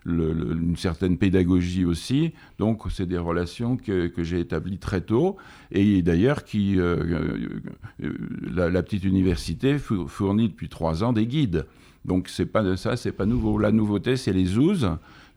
une 0.06 0.76
certaine 0.78 1.18
pédagogie 1.18 1.86
aussi. 1.86 2.34
Donc, 2.60 2.84
c'est 2.92 3.08
des 3.08 3.18
relations 3.18 3.78
que, 3.78 4.12
j'ai 4.18 4.40
établies 4.40 4.78
très 4.78 5.02
tôt. 5.02 5.38
Et 5.72 6.04
d'ailleurs, 6.04 6.44
qui 6.44 6.78
la, 6.78 8.70
la, 8.70 8.84
petite 8.84 9.06
université 9.06 9.78
fournit 9.80 10.50
depuis 10.50 10.70
trois 10.70 11.04
ans 11.04 11.14
des 11.14 11.26
guides. 11.26 11.66
Donc, 12.06 12.30
c'est 12.30 12.46
pas 12.46 12.78
ça, 12.78 12.98
c'est 12.98 13.12
pas 13.12 13.26
nouveau. 13.26 13.58
La 13.58 13.72
nouveauté, 13.72 14.18
c'est 14.18 14.34
les 14.34 14.58
OUZ, 14.58 14.90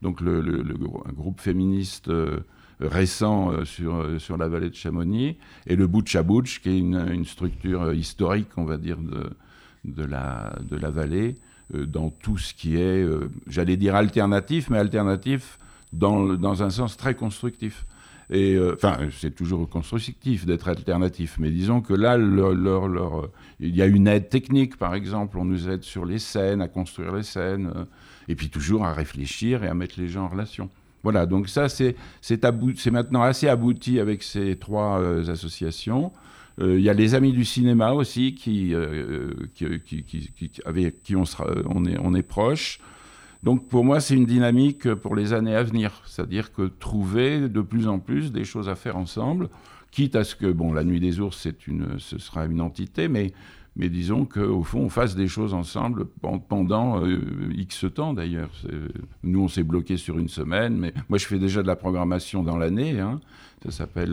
donc 0.02 0.20
le, 0.20 0.62
groupe 1.14 1.40
féministe 1.40 2.10
récent 2.80 3.52
euh, 3.52 3.64
sur, 3.64 3.94
euh, 3.94 4.18
sur 4.18 4.36
la 4.36 4.48
vallée 4.48 4.70
de 4.70 4.74
Chamonix, 4.74 5.36
et 5.66 5.76
le 5.76 5.86
Bouch, 5.86 6.60
qui 6.60 6.68
est 6.68 6.78
une, 6.78 7.08
une, 7.10 7.24
structure 7.24 7.82
euh, 7.82 7.94
historique, 7.94 8.48
on 8.56 8.64
va 8.64 8.76
dire, 8.76 8.98
de, 8.98 9.30
de, 9.84 10.04
la, 10.04 10.54
de 10.68 10.76
la 10.76 10.90
vallée, 10.90 11.36
dans 11.72 12.10
tout 12.10 12.36
ce 12.36 12.52
qui 12.52 12.76
est, 12.76 13.08
j'allais 13.46 13.78
dire 13.78 13.94
alternatif, 13.94 14.68
mais 14.68 14.76
alternatif 14.76 15.58
dans, 15.94 16.34
dans 16.34 16.62
un 16.62 16.68
sens 16.68 16.98
très 16.98 17.14
constructif. 17.14 17.86
Et 18.30 18.58
enfin, 18.72 18.98
c'est 19.12 19.34
toujours 19.34 19.68
constructif 19.68 20.46
d'être 20.46 20.68
alternatif, 20.68 21.36
mais 21.38 21.50
disons 21.50 21.82
que 21.82 21.92
là, 21.92 22.16
leur, 22.16 23.28
il 23.60 23.76
y 23.76 23.82
a 23.82 23.86
une 23.86 24.08
aide 24.08 24.28
technique, 24.28 24.76
par 24.76 24.94
exemple, 24.94 25.38
on 25.38 25.44
nous 25.44 25.68
aide 25.68 25.82
sur 25.82 26.06
les 26.06 26.18
scènes, 26.18 26.62
à 26.62 26.68
construire 26.68 27.14
les 27.14 27.22
scènes, 27.22 27.70
et 28.28 28.34
puis 28.34 28.48
toujours 28.48 28.84
à 28.86 28.94
réfléchir 28.94 29.62
et 29.62 29.68
à 29.68 29.74
mettre 29.74 30.00
les 30.00 30.08
gens 30.08 30.24
en 30.24 30.28
relation. 30.28 30.70
Voilà, 31.04 31.26
donc 31.26 31.50
ça, 31.50 31.68
c'est 31.68 31.96
maintenant 32.90 33.22
assez 33.22 33.46
abouti 33.46 34.00
avec 34.00 34.22
ces 34.22 34.56
trois 34.56 34.98
euh, 35.00 35.30
associations. 35.30 36.12
Euh, 36.60 36.78
il 36.78 36.82
y 36.82 36.88
a 36.88 36.94
les 36.94 37.14
Amis 37.14 37.32
du 37.32 37.44
cinéma 37.44 37.92
aussi, 37.92 38.34
qui, 38.34 38.74
euh, 38.74 39.34
avec 40.64 41.02
qui 41.02 41.14
on, 41.14 41.24
est, 41.84 41.98
on 42.00 42.14
est 42.14 42.22
proche. 42.22 42.80
Donc 43.44 43.68
pour 43.68 43.84
moi, 43.84 44.00
c'est 44.00 44.14
une 44.14 44.24
dynamique 44.24 44.92
pour 44.94 45.14
les 45.14 45.34
années 45.34 45.54
à 45.54 45.62
venir. 45.62 46.02
C'est-à-dire 46.06 46.50
que 46.50 46.62
trouver 46.62 47.48
de 47.50 47.60
plus 47.60 47.86
en 47.88 47.98
plus 47.98 48.32
des 48.32 48.44
choses 48.44 48.70
à 48.70 48.74
faire 48.74 48.96
ensemble, 48.96 49.50
quitte 49.90 50.16
à 50.16 50.24
ce 50.24 50.34
que, 50.34 50.50
bon, 50.50 50.72
la 50.72 50.82
Nuit 50.82 50.98
des 50.98 51.20
Ours, 51.20 51.46
une, 51.66 51.98
ce 51.98 52.18
sera 52.18 52.46
une 52.46 52.62
entité, 52.62 53.06
mais 53.06 53.32
mais 53.76 53.88
disons 53.88 54.24
qu'au 54.24 54.62
fond, 54.62 54.82
on 54.82 54.88
fasse 54.88 55.16
des 55.16 55.26
choses 55.26 55.52
ensemble 55.52 56.06
pendant 56.48 57.04
euh, 57.04 57.18
X 57.54 57.86
temps 57.92 58.14
d'ailleurs. 58.14 58.50
Nous, 59.24 59.40
on 59.40 59.48
s'est 59.48 59.64
bloqué 59.64 59.96
sur 59.96 60.18
une 60.18 60.28
semaine, 60.28 60.76
mais 60.76 60.94
moi, 61.08 61.18
je 61.18 61.26
fais 61.26 61.40
déjà 61.40 61.60
de 61.60 61.66
la 61.66 61.74
programmation 61.74 62.44
dans 62.44 62.56
l'année. 62.56 63.00
Hein. 63.00 63.20
Ça 63.64 63.72
s'appelle 63.72 64.12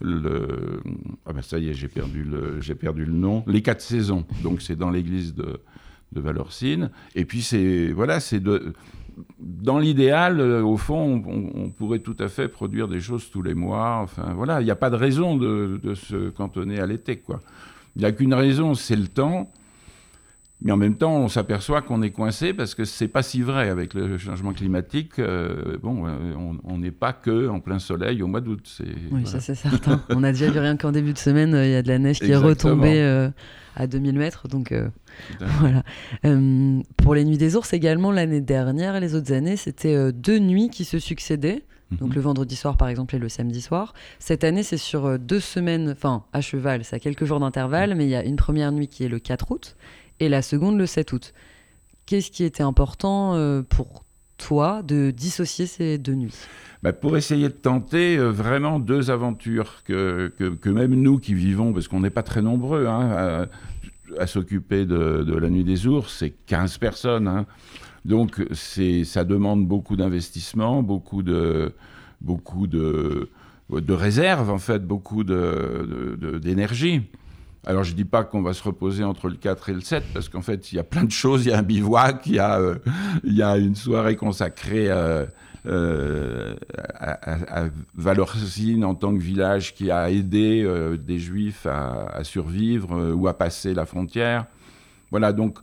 le, 0.00 0.80
Ah 1.26 1.34
ben 1.34 1.42
ça 1.42 1.58
y 1.58 1.68
est, 1.68 1.74
j'ai 1.74 1.88
perdu, 1.88 2.24
le, 2.24 2.58
perdu 2.74 3.04
le 3.04 3.12
nom. 3.12 3.44
Les 3.46 3.60
quatre 3.60 3.82
saisons. 3.82 4.24
Donc, 4.42 4.62
c'est 4.62 4.76
dans 4.76 4.90
l'église 4.90 5.34
de, 5.34 5.60
de 6.14 6.20
Valorcine. 6.20 6.90
Et 7.14 7.24
puis, 7.24 7.42
c'est. 7.42 7.92
Voilà, 7.92 8.20
c'est. 8.20 8.42
Dans 9.38 9.78
l'idéal, 9.78 10.40
euh, 10.40 10.62
au 10.62 10.76
fond, 10.76 11.22
on, 11.26 11.70
pourrait 11.70 12.00
tout 12.00 12.16
à 12.18 12.28
fait 12.28 12.48
produire 12.48 12.88
des 12.88 13.00
choses 13.00 13.30
tous 13.30 13.42
les 13.42 13.54
mois. 13.54 14.00
Enfin, 14.02 14.32
voilà, 14.34 14.60
il 14.60 14.64
n'y 14.64 14.72
a 14.72 14.76
pas 14.76 14.90
de 14.90 14.96
raison 14.96 15.36
de, 15.36 15.78
de 15.82 15.94
se 15.94 16.30
cantonner 16.30 16.80
à 16.80 16.86
l'été, 16.86 17.18
quoi. 17.18 17.40
Il 17.94 18.00
n'y 18.00 18.06
a 18.06 18.12
qu'une 18.12 18.34
raison, 18.34 18.74
c'est 18.74 18.96
le 18.96 19.06
temps. 19.06 19.52
Mais 20.64 20.72
en 20.72 20.76
même 20.76 20.96
temps, 20.96 21.16
on 21.16 21.28
s'aperçoit 21.28 21.82
qu'on 21.82 22.02
est 22.02 22.10
coincé 22.10 22.54
parce 22.54 22.74
que 22.74 22.84
c'est 22.84 23.08
pas 23.08 23.22
si 23.22 23.42
vrai 23.42 23.68
avec 23.68 23.94
le 23.94 24.18
changement 24.18 24.52
climatique. 24.52 25.18
Euh, 25.18 25.76
bon, 25.82 26.06
euh, 26.06 26.34
on 26.64 26.78
n'est 26.78 26.90
pas 26.90 27.12
que 27.12 27.48
en 27.48 27.60
plein 27.60 27.78
soleil 27.78 28.22
au 28.22 28.26
mois 28.26 28.40
d'août. 28.40 28.80
Oui, 29.12 29.26
ça 29.26 29.40
c'est 29.40 29.54
certain. 29.54 30.02
on 30.08 30.24
a 30.24 30.32
déjà 30.32 30.50
vu 30.50 30.58
rien 30.58 30.76
qu'en 30.76 30.90
début 30.90 31.12
de 31.12 31.18
semaine, 31.18 31.50
il 31.50 31.70
y 31.70 31.74
a 31.74 31.82
de 31.82 31.88
la 31.88 31.98
neige 31.98 32.18
qui 32.18 32.30
est 32.30 32.36
retombée 32.36 33.00
euh, 33.00 33.28
à 33.76 33.86
2000 33.86 34.18
mètres. 34.18 34.48
Donc 34.48 34.74
voilà. 35.60 35.82
pour 36.96 37.14
les 37.14 37.24
nuits 37.24 37.38
des 37.38 37.56
ours 37.56 37.72
également, 37.74 38.10
l'année 38.10 38.40
dernière 38.40 38.96
et 38.96 39.00
les 39.00 39.14
autres 39.14 39.32
années, 39.32 39.56
c'était 39.56 40.12
deux 40.12 40.38
nuits 40.38 40.70
qui 40.70 40.84
se 40.84 40.98
succédaient. 40.98 41.62
Donc 41.98 42.10
mhm. 42.10 42.14
le 42.14 42.20
vendredi 42.20 42.56
soir 42.56 42.76
par 42.76 42.88
exemple 42.88 43.14
et 43.14 43.18
le 43.18 43.28
samedi 43.28 43.60
soir. 43.60 43.94
Cette 44.18 44.44
année 44.44 44.62
c'est 44.62 44.76
sur 44.76 45.06
euh, 45.06 45.18
deux 45.18 45.40
semaines, 45.40 45.90
enfin 45.90 46.24
à 46.32 46.40
cheval, 46.40 46.84
ça 46.84 46.96
a 46.96 46.98
quelques 46.98 47.24
jours 47.24 47.40
d'intervalle, 47.40 47.90
mhm. 47.90 47.98
mais 47.98 48.04
il 48.04 48.10
y 48.10 48.16
a 48.16 48.24
une 48.24 48.36
première 48.36 48.72
nuit 48.72 48.88
qui 48.88 49.04
est 49.04 49.08
le 49.08 49.18
4 49.18 49.50
août 49.50 49.76
et 50.20 50.28
la 50.28 50.42
seconde 50.42 50.78
le 50.78 50.86
7 50.86 51.12
août. 51.12 51.34
Qu'est-ce 52.06 52.30
qui 52.30 52.44
était 52.44 52.62
important 52.62 53.34
euh, 53.34 53.62
pour 53.62 54.04
toi 54.36 54.82
de 54.82 55.10
dissocier 55.10 55.66
ces 55.66 55.98
deux 55.98 56.14
nuits? 56.14 56.34
Bah 56.82 56.92
pour 56.92 57.16
essayer 57.16 57.48
de 57.48 57.54
tenter 57.54 58.18
euh, 58.18 58.30
vraiment 58.30 58.78
deux 58.78 59.10
aventures 59.10 59.82
que, 59.84 60.32
que, 60.36 60.68
même 60.68 60.94
nous 60.94 61.18
qui 61.18 61.34
vivons, 61.34 61.72
parce 61.72 61.88
qu'on 61.88 62.00
n'est 62.00 62.10
pas 62.10 62.22
très 62.22 62.42
nombreux 62.42 62.86
hein, 62.86 63.48
à, 64.18 64.26
s'occuper 64.26 64.84
de, 64.84 65.24
de, 65.24 65.36
la 65.36 65.48
nuit 65.48 65.64
des 65.64 65.86
ours, 65.86 66.14
c'est 66.18 66.30
15 66.46 66.78
personnes. 66.78 67.26
Hein. 67.26 67.46
Donc 68.04 68.44
ça 68.52 69.24
demande 69.24 69.66
beaucoup 69.66 69.96
d'investissement, 69.96 70.82
beaucoup 70.82 71.22
de, 71.22 71.72
beaucoup 72.20 72.66
de, 72.66 73.30
de 73.70 73.92
réserves, 73.92 74.50
en 74.50 74.58
fait, 74.58 74.86
beaucoup 74.86 75.24
d'énergie. 75.24 77.02
Alors 77.66 77.84
je 77.84 77.92
ne 77.92 77.96
dis 77.96 78.04
pas 78.04 78.24
qu'on 78.24 78.42
va 78.42 78.52
se 78.52 78.62
reposer 78.62 79.04
entre 79.04 79.28
le 79.28 79.36
4 79.36 79.70
et 79.70 79.72
le 79.74 79.80
7, 79.80 80.04
parce 80.12 80.28
qu'en 80.28 80.42
fait, 80.42 80.72
il 80.72 80.76
y 80.76 80.78
a 80.78 80.84
plein 80.84 81.04
de 81.04 81.10
choses. 81.10 81.46
Il 81.46 81.50
y 81.50 81.52
a 81.52 81.58
un 81.58 81.62
bivouac, 81.62 82.26
il 82.26 82.34
y 82.34 82.38
a, 82.38 82.58
euh, 82.58 82.76
une 83.58 83.74
soirée 83.74 84.16
consacrée 84.16 84.88
euh, 85.66 86.54
à, 86.94 87.62
à, 87.62 87.68
Valorcine 87.94 88.84
en 88.84 88.94
tant 88.94 89.14
que 89.14 89.22
village 89.22 89.74
qui 89.74 89.90
a 89.90 90.10
aidé 90.10 90.62
euh, 90.62 90.98
des 90.98 91.18
juifs 91.18 91.66
à, 91.66 92.22
survivre 92.22 93.14
ou 93.14 93.28
à 93.28 93.38
passer 93.38 93.72
la 93.72 93.86
frontière. 93.86 94.46
Voilà, 95.10 95.32
donc 95.32 95.58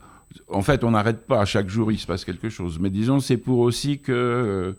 en 0.49 0.61
fait, 0.61 0.83
on 0.83 0.91
n'arrête 0.91 1.25
pas. 1.25 1.45
Chaque 1.45 1.69
jour, 1.69 1.91
il 1.91 1.99
se 1.99 2.07
passe 2.07 2.25
quelque 2.25 2.49
chose. 2.49 2.79
Mais 2.79 2.89
disons, 2.89 3.19
c'est 3.19 3.37
pour 3.37 3.59
aussi 3.59 3.99
que, 3.99 4.11
euh, 4.11 4.73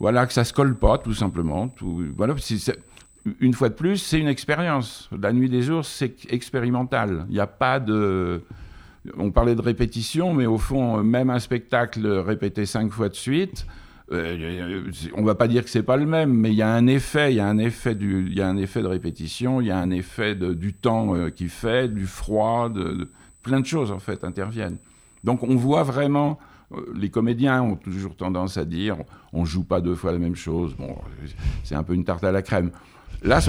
voilà, 0.00 0.26
que 0.26 0.32
ça 0.32 0.44
se 0.44 0.52
colle 0.52 0.76
pas, 0.76 0.98
tout 0.98 1.14
simplement. 1.14 1.72
Voilà, 2.16 2.34
une 3.40 3.54
fois 3.54 3.68
de 3.68 3.74
plus, 3.74 3.98
c'est 3.98 4.18
une 4.18 4.28
expérience. 4.28 5.08
La 5.18 5.32
nuit 5.32 5.48
des 5.48 5.70
ours, 5.70 5.88
c'est 5.88 6.32
expérimental. 6.32 7.24
Il 7.28 7.34
n'y 7.34 7.40
a 7.40 7.46
pas 7.46 7.80
de. 7.80 8.42
On 9.18 9.30
parlait 9.30 9.54
de 9.54 9.60
répétition, 9.60 10.32
mais 10.32 10.46
au 10.46 10.58
fond, 10.58 11.02
même 11.02 11.30
un 11.30 11.38
spectacle 11.38 12.06
répété 12.06 12.64
cinq 12.64 12.90
fois 12.90 13.10
de 13.10 13.14
suite, 13.14 13.66
euh, 14.12 14.90
on 15.14 15.22
va 15.22 15.34
pas 15.34 15.48
dire 15.48 15.64
que 15.64 15.70
c'est 15.70 15.82
pas 15.82 15.96
le 15.96 16.04
même, 16.04 16.32
mais 16.32 16.50
il 16.50 16.56
y 16.56 16.62
a 16.62 16.68
un 16.68 16.86
effet, 16.86 17.32
il 17.32 17.36
y 17.36 17.40
a 17.40 17.46
un 17.46 17.58
effet 17.58 17.94
du, 17.94 18.30
y 18.30 18.42
a 18.42 18.48
un 18.48 18.56
effet 18.58 18.82
de 18.82 18.86
répétition, 18.86 19.60
il 19.60 19.68
y 19.68 19.70
a 19.70 19.78
un 19.78 19.90
effet 19.90 20.34
du 20.34 20.74
temps 20.74 21.14
euh, 21.14 21.30
qui 21.30 21.48
fait, 21.48 21.88
du 21.88 22.06
froid, 22.06 22.68
de 22.68 23.10
plein 23.42 23.60
de 23.60 23.66
choses 23.66 23.90
en 23.90 23.98
fait 23.98 24.22
interviennent. 24.24 24.76
Donc 25.22 25.42
on 25.42 25.56
voit 25.56 25.84
vraiment, 25.84 26.38
euh, 26.72 26.80
les 26.94 27.08
comédiens 27.08 27.62
ont 27.62 27.76
toujours 27.76 28.14
tendance 28.14 28.58
à 28.58 28.66
dire, 28.66 28.98
on 29.32 29.46
joue 29.46 29.64
pas 29.64 29.80
deux 29.80 29.94
fois 29.94 30.12
la 30.12 30.18
même 30.18 30.36
chose. 30.36 30.74
Bon, 30.76 30.96
c'est 31.62 31.74
un 31.74 31.82
peu 31.82 31.94
une 31.94 32.04
tarte 32.04 32.24
à 32.24 32.32
la 32.32 32.42
crème. 32.42 32.72
Là, 33.24 33.40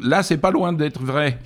là 0.00 0.22
c'est 0.22 0.36
pas 0.36 0.50
loin 0.50 0.72
d'être 0.72 1.02
vrai. 1.02 1.38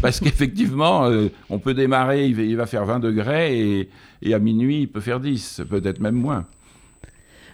Parce 0.00 0.20
qu'effectivement, 0.20 1.06
euh, 1.06 1.28
on 1.50 1.58
peut 1.58 1.74
démarrer, 1.74 2.26
il 2.26 2.56
va, 2.56 2.66
faire 2.66 2.84
20 2.84 3.00
degrés, 3.00 3.88
et, 4.22 4.34
à 4.34 4.38
minuit, 4.38 4.82
il 4.82 4.88
peut 4.88 5.00
faire 5.00 5.20
10, 5.20 5.62
peut-être 5.68 6.00
même 6.00 6.14
moins. 6.14 6.46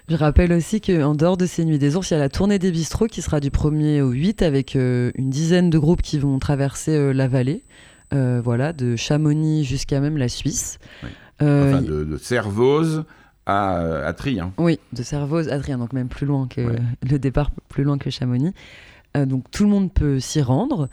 Je 0.08 0.16
rappelle 0.16 0.52
aussi 0.54 0.80
qu'en 0.80 1.14
dehors 1.14 1.36
de 1.36 1.44
ces 1.44 1.64
Nuits 1.64 1.78
des 1.78 1.94
Ours, 1.94 2.10
il 2.10 2.14
y 2.14 2.16
a 2.16 2.20
la 2.20 2.30
tournée 2.30 2.58
des 2.58 2.70
bistrots 2.70 3.08
qui 3.08 3.20
sera 3.20 3.40
du 3.40 3.50
1er 3.50 4.00
au 4.00 4.10
8 4.10 4.40
avec 4.42 4.74
euh, 4.74 5.10
une 5.16 5.28
dizaine 5.28 5.68
de 5.68 5.78
groupes 5.78 6.00
qui 6.00 6.18
vont 6.18 6.38
traverser 6.38 7.12
la 7.12 7.28
vallée. 7.28 7.62
Euh, 8.14 8.40
voilà, 8.42 8.72
de 8.72 8.96
Chamonix 8.96 9.64
jusqu'à 9.64 10.00
même 10.00 10.16
la 10.16 10.28
Suisse. 10.28 10.78
Euh, 11.42 11.74
enfin, 11.74 11.82
de, 11.82 12.04
de 12.04 12.16
Servoz 12.16 13.04
à, 13.44 14.06
à 14.06 14.12
Trien. 14.14 14.52
Oui, 14.56 14.80
de 14.94 15.02
Servoz 15.02 15.48
à 15.50 15.58
Trien, 15.58 15.76
donc 15.76 15.92
même 15.92 16.08
plus 16.08 16.26
loin 16.26 16.48
que 16.48 16.76
le 17.08 17.18
départ, 17.18 17.50
plus 17.68 17.84
loin 17.84 17.98
que 17.98 18.08
Chamonix. 18.08 18.54
Euh, 19.16 19.26
donc 19.26 19.50
tout 19.50 19.64
le 19.64 19.70
monde 19.70 19.92
peut 19.92 20.20
s'y 20.20 20.42
rendre, 20.42 20.88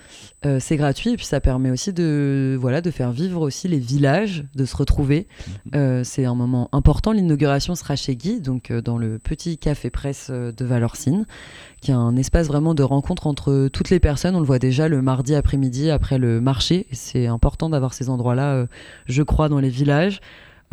c'est 0.60 0.78
gratuit 0.78 1.10
et 1.10 1.16
puis 1.18 1.26
ça 1.26 1.42
permet 1.42 1.72
aussi 1.72 1.92
de 1.92 2.56
voilà 2.60 2.80
de 2.80 2.92
faire 2.92 3.12
vivre 3.12 3.42
aussi 3.42 3.68
les 3.68 3.80
villages, 3.80 4.46
de 4.54 4.66
se 4.66 4.76
retrouver. 4.78 5.28
Mhm. 5.74 6.04
c'est 6.04 6.26
un 6.26 6.36
moment 6.36 6.70
important. 6.72 7.12
L'inauguration 7.12 7.74
sera 7.74 7.96
chez 7.96 8.16
Guy, 8.16 8.42
donc 8.42 8.72
dans 8.72 8.98
le 8.98 9.18
petit 9.18 9.58
café 9.58 9.90
presse 9.90 10.30
de 10.30 10.66
Valorcine 10.66 11.26
qui 11.86 11.92
est 11.92 11.94
un 11.94 12.16
espace 12.16 12.48
vraiment 12.48 12.74
de 12.74 12.82
rencontre 12.82 13.28
entre 13.28 13.68
toutes 13.72 13.92
les 13.92 14.00
personnes. 14.00 14.36
On 14.36 14.40
le 14.40 14.46
voit 14.46 14.58
déjà 14.58 14.88
le 14.88 15.04
mardi 15.04 15.36
après-midi 15.36 15.92
après 15.92 16.18
le 16.18 16.42
marché. 16.42 16.88
C'est 16.92 17.28
important 17.28 17.70
d'avoir 17.70 17.94
ces 17.94 18.10
endroits-là, 18.10 18.54
euh, 18.54 18.66
je 19.06 19.22
crois, 19.22 19.50
dans 19.50 19.60
les 19.60 19.70
villages. 19.70 20.20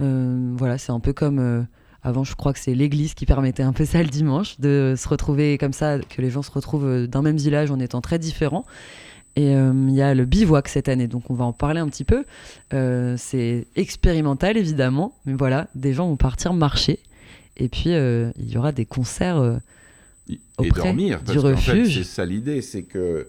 Euh, 0.01 0.53
voilà, 0.57 0.79
c'est 0.79 0.91
un 0.91 1.01
peu 1.01 1.13
comme 1.13 1.39
euh, 1.39 1.63
avant, 2.03 2.25
je 2.25 2.35
crois 2.35 2.53
que 2.53 2.59
c'est 2.59 2.75
l'église 2.75 3.15
qui 3.15 3.27
permettait 3.27 3.63
un 3.63 3.73
peu 3.73 3.85
ça 3.85 4.03
le 4.03 4.09
dimanche, 4.09 4.59
de 4.59 4.95
se 4.97 5.09
retrouver 5.09 5.59
comme 5.59 5.73
ça, 5.73 5.99
que 5.99 6.21
les 6.21 6.31
gens 6.31 6.43
se 6.43 6.51
retrouvent 6.51 7.07
d'un 7.07 7.23
même 7.23 7.37
village 7.37 7.71
en 7.71 7.79
étant 7.79 8.01
très 8.01 8.19
différents. 8.19 8.65
Et 9.35 9.53
il 9.53 9.95
y 9.95 10.03
a 10.03 10.15
le 10.15 10.27
bivouac 10.27 10.69
cette 10.69 10.89
année, 10.91 11.07
donc 11.07 11.31
on 11.31 11.35
va 11.35 11.47
en 11.47 11.55
parler 11.55 11.81
un 11.81 11.89
petit 11.89 12.05
peu. 12.05 12.25
c'est 13.17 13.67
expérimental 13.77 14.59
évidemment, 14.59 15.15
mais 15.25 15.33
voilà, 15.33 15.69
des 15.75 15.95
gens 15.95 16.09
vont 16.09 16.17
partir 16.17 16.53
marcher. 16.53 16.99
Et 17.57 17.69
puis 17.69 17.91
il 17.91 18.51
y 18.51 18.59
aura 18.59 18.73
des 18.73 18.85
concerts 18.85 19.61
et 20.29 20.41
auprès 20.59 20.83
dormir. 20.83 21.19
du 21.21 21.25
Parce 21.25 21.39
qu'en 21.39 21.57
fait, 21.57 21.73
refuge. 21.73 21.99
c'est 21.99 22.05
ça 22.05 22.25
l'idée, 22.25 22.63
c'est 22.63 22.83
que 22.83 23.29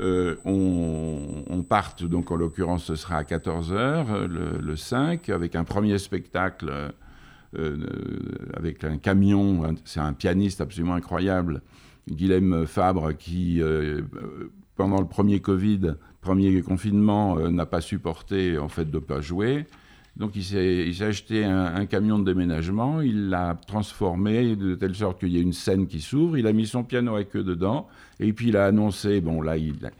euh, 0.00 0.36
on, 0.44 1.44
on 1.48 1.62
parte, 1.62 2.04
donc 2.04 2.30
en 2.30 2.36
l'occurrence, 2.36 2.84
ce 2.84 2.96
sera 2.96 3.16
à 3.16 3.22
14h, 3.22 4.24
le, 4.24 4.58
le 4.58 4.76
5, 4.76 5.28
avec 5.28 5.54
un 5.54 5.64
premier 5.64 5.98
spectacle 5.98 6.68
euh, 6.70 6.88
euh, 6.88 6.90
avec 8.54 8.84
un 8.84 8.98
camion. 8.98 9.74
C'est 9.84 10.00
un 10.00 10.12
pianiste 10.12 10.60
absolument 10.60 10.94
incroyable, 10.94 11.62
Guilhem 12.10 12.66
Fabre, 12.66 13.12
qui, 13.16 13.60
euh, 13.60 14.02
euh, 14.16 14.50
pendant 14.76 15.00
le 15.00 15.06
premier 15.06 15.40
Covid, 15.40 15.94
premier 16.20 16.62
confinement, 16.62 17.38
euh, 17.38 17.50
n'a 17.50 17.66
pas 17.66 17.80
supporté 17.80 18.58
en 18.58 18.68
fait 18.68 18.90
de 18.90 18.98
pas 18.98 19.20
jouer. 19.20 19.66
Donc 20.16 20.36
il 20.36 20.44
s'est 20.44 20.92
acheté 21.02 21.42
un, 21.44 21.86
camion 21.86 22.18
de 22.18 22.24
déménagement, 22.24 23.00
il 23.00 23.30
l'a 23.30 23.58
transformé 23.66 24.56
de 24.56 24.74
telle 24.74 24.94
sorte 24.94 25.20
qu'il 25.20 25.30
y 25.30 25.38
ait 25.38 25.42
une 25.42 25.54
scène 25.54 25.86
qui 25.86 26.02
s'ouvre, 26.02 26.36
il 26.36 26.46
a 26.46 26.52
mis 26.52 26.66
son 26.66 26.84
piano 26.84 27.14
à 27.14 27.24
queue 27.24 27.42
dedans, 27.42 27.88
et 28.20 28.34
puis 28.34 28.48
il 28.48 28.56
a 28.58 28.66
annoncé, 28.66 29.22
bon 29.22 29.40
là 29.40 29.56
il- 29.56 29.90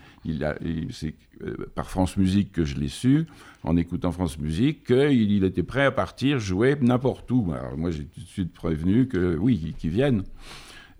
c'est 0.90 1.14
euh, 1.42 1.56
par 1.74 1.88
France 1.90 2.16
Musique 2.18 2.52
que 2.52 2.64
je 2.64 2.76
l'ai 2.76 2.88
su, 2.88 3.26
en 3.64 3.76
écoutant 3.76 4.12
France 4.12 4.38
Musique, 4.38 4.84
qu'il 4.84 5.32
il 5.32 5.44
était 5.44 5.62
prêt 5.62 5.84
à 5.84 5.90
partir 5.90 6.38
jouer 6.38 6.76
n'importe 6.80 7.30
où. 7.30 7.52
Alors 7.52 7.76
moi 7.78 7.90
j'ai 7.90 8.04
tout 8.04 8.20
de 8.20 8.26
suite 8.26 8.52
prévenu 8.52 9.08
que 9.08 9.36
oui, 9.36 9.74
qu'il 9.78 9.90
vienne. 9.90 10.24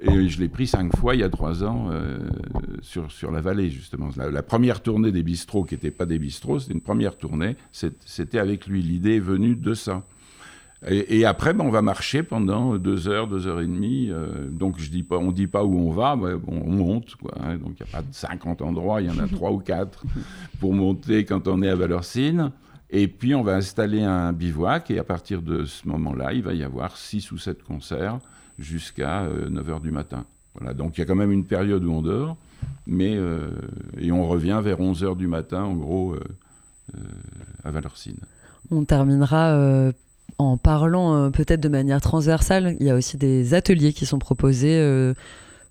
Et 0.04 0.28
je 0.28 0.40
l'ai 0.40 0.48
pris 0.48 0.66
cinq 0.66 0.96
fois 0.96 1.14
il 1.14 1.20
y 1.20 1.24
a 1.24 1.28
trois 1.28 1.62
ans 1.62 1.88
euh, 1.90 2.18
sur, 2.80 3.12
sur 3.12 3.30
la 3.30 3.40
vallée, 3.40 3.70
justement. 3.70 4.08
La, 4.16 4.42
première 4.42 4.82
tournée 4.82 5.12
des 5.12 5.22
bistrots, 5.22 5.62
qui 5.62 5.74
n'était 5.74 5.92
pas 5.92 6.06
des 6.06 6.18
bistrots, 6.18 6.58
c'était 6.58 6.74
une 6.74 6.80
première 6.80 7.16
tournée, 7.16 7.56
c'était 7.70 8.38
avec 8.38 8.66
lui. 8.66 8.82
L'idée 8.82 9.16
est 9.16 9.20
venue 9.20 9.54
de 9.54 9.74
ça. 9.74 10.02
Et, 10.88 11.24
après, 11.24 11.54
ben, 11.54 11.64
on 11.64 11.70
va 11.70 11.80
marcher 11.80 12.24
pendant 12.24 12.76
deux 12.76 13.06
heures, 13.06 13.28
deux 13.28 13.46
heures 13.46 13.60
et 13.60 13.66
demie. 13.66 14.08
euh, 14.10 14.48
donc, 14.50 14.80
je 14.80 14.90
dis 14.90 15.04
pas, 15.04 15.16
on 15.16 15.28
ne 15.28 15.32
dit 15.32 15.46
pas 15.46 15.62
où 15.62 15.78
on 15.78 15.92
va, 15.92 16.16
bon, 16.16 16.40
on 16.48 16.70
monte. 16.70 17.14
Quoi, 17.14 17.34
hein. 17.40 17.56
donc, 17.56 17.74
il 17.78 17.84
n'y 17.84 17.88
a 17.88 17.92
pas 17.92 18.02
de 18.02 18.12
50 18.12 18.62
endroits, 18.62 19.00
il 19.00 19.06
y 19.06 19.10
en 19.10 19.22
a 19.22 19.28
trois 19.28 19.52
ou 19.52 19.58
quatre 19.58 20.04
pour 20.58 20.74
monter 20.74 21.24
quand 21.24 21.46
on 21.46 21.62
est 21.62 21.68
à 21.68 21.76
Valorcine. 21.76 22.50
Et 22.90 23.06
puis, 23.06 23.36
on 23.36 23.42
va 23.42 23.54
installer 23.54 24.02
un 24.02 24.32
bivouac. 24.32 24.90
Et 24.90 24.98
à 24.98 25.04
partir 25.04 25.40
de 25.40 25.64
ce 25.66 25.86
moment-là, 25.86 26.32
il 26.32 26.42
va 26.42 26.52
y 26.52 26.64
avoir 26.64 26.96
six 26.96 27.30
ou 27.30 27.38
sept 27.38 27.62
concerts 27.62 28.18
jusqu'à 28.62 29.27
9 29.51 29.66
h 29.68 29.81
du 29.83 29.90
matin. 29.90 30.25
Voilà, 30.55 30.75
donc 30.75 30.96
il 30.96 31.01
y 31.01 31.03
a 31.03 31.07
quand 31.07 31.14
même 31.14 31.33
une 31.33 31.44
période 31.44 31.85
où 31.85 31.92
on 31.92 32.03
dort, 32.03 32.37
mais 32.87 33.16
euh, 33.16 33.51
et 33.98 34.12
on 34.12 34.27
revient 34.27 34.61
vers 34.62 34.81
11 34.81 35.05
h 35.05 35.16
du 35.16 35.27
matin, 35.27 35.62
en 35.64 35.75
gros, 35.75 36.12
euh, 36.12 36.20
euh, 36.94 36.98
à 37.64 37.70
Valorcine. 37.70 38.18
On 38.70 38.85
terminera 38.85 39.53
euh, 39.53 39.92
en 40.38 40.57
parlant 40.57 41.14
euh, 41.14 41.31
peut-être 41.31 41.61
de 41.61 41.68
manière 41.68 42.01
transversale. 42.01 42.77
Il 42.81 42.87
y 42.87 42.90
a 42.90 42.94
aussi 42.94 43.16
des 43.16 43.55
ateliers 43.55 43.92
qui 43.92 44.05
sont 44.05 44.18
proposés 44.18 44.79
euh, 44.79 45.14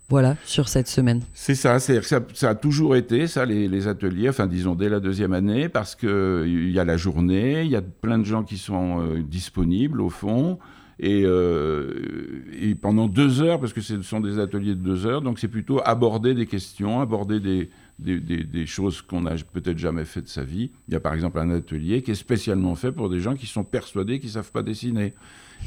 voilà, 0.08 0.36
sur 0.44 0.68
cette 0.68 0.88
semaine. 0.88 1.22
C'est 1.32 1.54
ça, 1.54 1.78
c'est-à-dire 1.78 2.02
que 2.02 2.08
ça, 2.08 2.20
ça 2.34 2.50
a 2.50 2.54
toujours 2.54 2.96
été 2.96 3.26
ça, 3.28 3.46
les, 3.46 3.68
les 3.68 3.88
ateliers, 3.88 4.28
enfin 4.28 4.46
disons 4.46 4.74
dès 4.74 4.88
la 4.88 5.00
deuxième 5.00 5.32
année, 5.32 5.68
parce 5.68 5.94
qu'il 5.94 6.70
y 6.70 6.78
a 6.78 6.84
la 6.84 6.96
journée, 6.96 7.62
il 7.62 7.70
y 7.70 7.76
a 7.76 7.82
plein 7.82 8.18
de 8.18 8.24
gens 8.24 8.42
qui 8.42 8.58
sont 8.58 9.00
euh, 9.00 9.22
disponibles 9.22 10.00
au 10.00 10.10
fond, 10.10 10.58
et, 10.98 11.22
euh, 11.24 12.44
et 12.60 12.74
pendant 12.74 13.08
deux 13.08 13.42
heures, 13.42 13.58
parce 13.58 13.72
que 13.72 13.80
ce 13.80 14.02
sont 14.02 14.20
des 14.20 14.38
ateliers 14.38 14.74
de 14.74 14.80
deux 14.80 15.06
heures, 15.06 15.22
donc 15.22 15.38
c'est 15.38 15.48
plutôt 15.48 15.80
aborder 15.84 16.34
des 16.34 16.46
questions, 16.46 17.00
aborder 17.00 17.40
des, 17.40 18.66
choses 18.66 19.02
qu'on 19.02 19.22
n'a 19.22 19.34
peut-être 19.52 19.78
jamais 19.78 20.04
fait 20.04 20.22
de 20.22 20.28
sa 20.28 20.44
vie. 20.44 20.70
Il 20.88 20.94
y 20.94 20.96
a 20.96 21.00
par 21.00 21.14
exemple 21.14 21.38
un 21.38 21.50
atelier 21.50 22.02
qui 22.02 22.10
est 22.10 22.16
spécialement 22.16 22.74
fait 22.74 22.92
pour 22.92 23.08
des 23.08 23.20
gens 23.20 23.34
qui 23.34 23.46
sont 23.46 23.64
persuadés 23.64 24.18
qu'ils 24.18 24.28
ne 24.28 24.34
savent 24.34 24.52
pas 24.52 24.62
dessiner. 24.62 25.14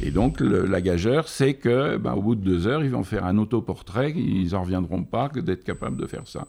Et 0.01 0.11
donc, 0.11 0.41
la 0.41 0.81
gageure, 0.81 1.29
c'est 1.29 1.53
que, 1.53 1.97
ben, 1.97 2.13
au 2.13 2.21
bout 2.21 2.35
de 2.35 2.41
deux 2.41 2.67
heures, 2.67 2.83
ils 2.83 2.91
vont 2.91 3.03
faire 3.03 3.25
un 3.25 3.37
autoportrait, 3.37 4.11
ils 4.11 4.51
n'en 4.51 4.63
reviendront 4.63 5.03
pas 5.03 5.29
que 5.29 5.39
d'être 5.39 5.63
capables 5.63 5.95
de 5.95 6.05
faire 6.05 6.27
ça. 6.27 6.47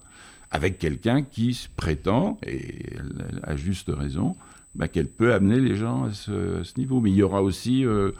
Avec 0.51 0.79
quelqu'un 0.79 1.23
qui 1.23 1.69
prétend, 1.77 2.39
et 2.45 2.97
a 3.45 3.55
juste 3.55 3.91
raison, 3.97 4.35
ben, 4.75 4.89
qu'elle 4.89 5.09
peut 5.09 5.33
amener 5.33 5.61
les 5.61 5.77
gens 5.77 6.05
à 6.05 6.13
ce, 6.13 6.61
à 6.61 6.65
ce 6.65 6.79
niveau. 6.79 7.01
Mais 7.01 7.11
il 7.11 7.17
y 7.17 7.23
aura 7.23 7.43
aussi 7.43 7.87
euh, 7.87 8.11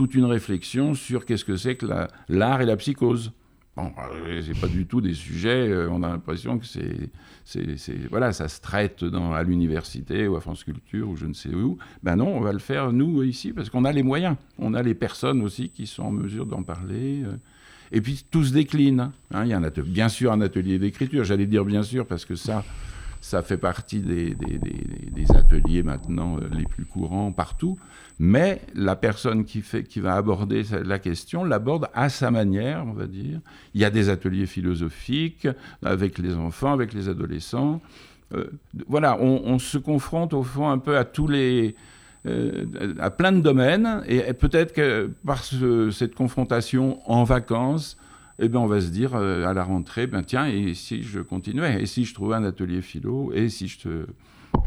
toute 0.00 0.14
une 0.14 0.24
réflexion 0.24 0.94
sur 0.94 1.26
qu'est-ce 1.26 1.44
que 1.44 1.56
c'est 1.56 1.76
que 1.76 1.84
la- 1.84 2.08
l'art 2.30 2.62
et 2.62 2.64
la 2.64 2.78
psychose. 2.78 3.32
Bon, 3.76 3.92
euh, 4.26 4.40
c'est 4.40 4.58
pas 4.58 4.66
du 4.66 4.86
tout 4.86 5.02
des 5.02 5.12
sujets, 5.12 5.68
euh, 5.68 5.90
on 5.90 6.02
a 6.02 6.08
l'impression 6.08 6.58
que 6.58 6.64
c'est, 6.64 7.10
voilà, 8.08 8.32
ça 8.32 8.48
se 8.48 8.62
traite 8.62 9.04
à 9.34 9.42
l'université 9.42 10.26
ou 10.26 10.36
à 10.36 10.40
France 10.40 10.64
Culture 10.64 11.06
ou 11.06 11.16
je 11.16 11.26
ne 11.26 11.34
sais 11.34 11.54
où. 11.54 11.76
Ben 12.02 12.16
non, 12.16 12.34
on 12.34 12.40
va 12.40 12.54
le 12.54 12.60
faire 12.60 12.94
nous 12.94 13.22
ici 13.22 13.52
parce 13.52 13.68
qu'on 13.68 13.84
a 13.84 13.92
les 13.92 14.02
moyens, 14.02 14.36
on 14.58 14.72
a 14.72 14.82
les 14.82 14.94
personnes 14.94 15.42
aussi 15.42 15.68
qui 15.68 15.86
sont 15.86 16.04
en 16.04 16.12
mesure 16.12 16.46
d'en 16.46 16.62
parler. 16.62 17.22
euh. 17.22 17.36
Et 17.92 18.00
puis 18.00 18.24
tout 18.30 18.42
se 18.44 18.54
décline. 18.54 19.10
hein. 19.34 19.44
Il 19.44 19.50
y 19.50 19.52
a 19.52 19.60
bien 19.84 20.08
sûr 20.08 20.32
un 20.32 20.40
atelier 20.40 20.78
d'écriture, 20.78 21.24
j'allais 21.24 21.46
dire 21.46 21.66
bien 21.66 21.82
sûr 21.82 22.06
parce 22.06 22.24
que 22.24 22.36
ça, 22.36 22.64
ça 23.20 23.42
fait 23.42 23.58
partie 23.58 24.00
des, 24.00 24.34
ateliers 25.34 25.82
maintenant 25.82 26.38
les 26.52 26.64
plus 26.64 26.86
courants 26.86 27.32
partout. 27.32 27.78
Mais 28.22 28.60
la 28.74 28.96
personne 28.96 29.46
qui, 29.46 29.62
fait, 29.62 29.82
qui 29.82 29.98
va 29.98 30.14
aborder 30.14 30.62
la 30.84 30.98
question 30.98 31.42
l'aborde 31.42 31.88
à 31.94 32.10
sa 32.10 32.30
manière, 32.30 32.84
on 32.86 32.92
va 32.92 33.06
dire. 33.06 33.40
Il 33.72 33.80
y 33.80 33.84
a 33.86 33.88
des 33.88 34.10
ateliers 34.10 34.44
philosophiques 34.44 35.48
avec 35.82 36.18
les 36.18 36.34
enfants, 36.34 36.70
avec 36.74 36.92
les 36.92 37.08
adolescents. 37.08 37.80
Euh, 38.34 38.44
voilà, 38.88 39.18
on, 39.18 39.58
se 39.58 39.78
confronte 39.78 40.34
au 40.34 40.42
fond 40.42 40.68
un 40.68 40.76
peu 40.76 40.98
à 40.98 41.04
tous 41.06 41.28
les, 41.28 41.74
euh, 42.26 42.66
à 43.00 43.10
plein 43.10 43.32
de 43.32 43.40
domaines, 43.40 44.02
et, 44.06 44.34
peut-être 44.34 44.74
que 44.74 45.10
par 45.24 45.42
ce- 45.42 45.90
cette 45.90 46.14
confrontation 46.14 47.00
en 47.10 47.24
vacances, 47.24 47.96
eh 48.40 48.48
ben, 48.48 48.58
on 48.60 48.66
va 48.66 48.80
se 48.80 48.88
dire 48.88 49.14
euh, 49.14 49.46
à 49.46 49.54
la 49.54 49.62
rentrée, 49.64 50.06
ben 50.06 50.22
tiens, 50.22 50.46
et 50.46 50.74
si 50.74 51.02
je 51.02 51.20
continuais, 51.20 51.82
et 51.82 51.86
si 51.86 52.04
je 52.04 52.14
trouvais 52.14 52.36
un 52.36 52.44
atelier 52.44 52.80
philo, 52.82 53.32
et 53.34 53.48
si 53.48 53.68
je, 53.68 53.78
te- 53.78 54.06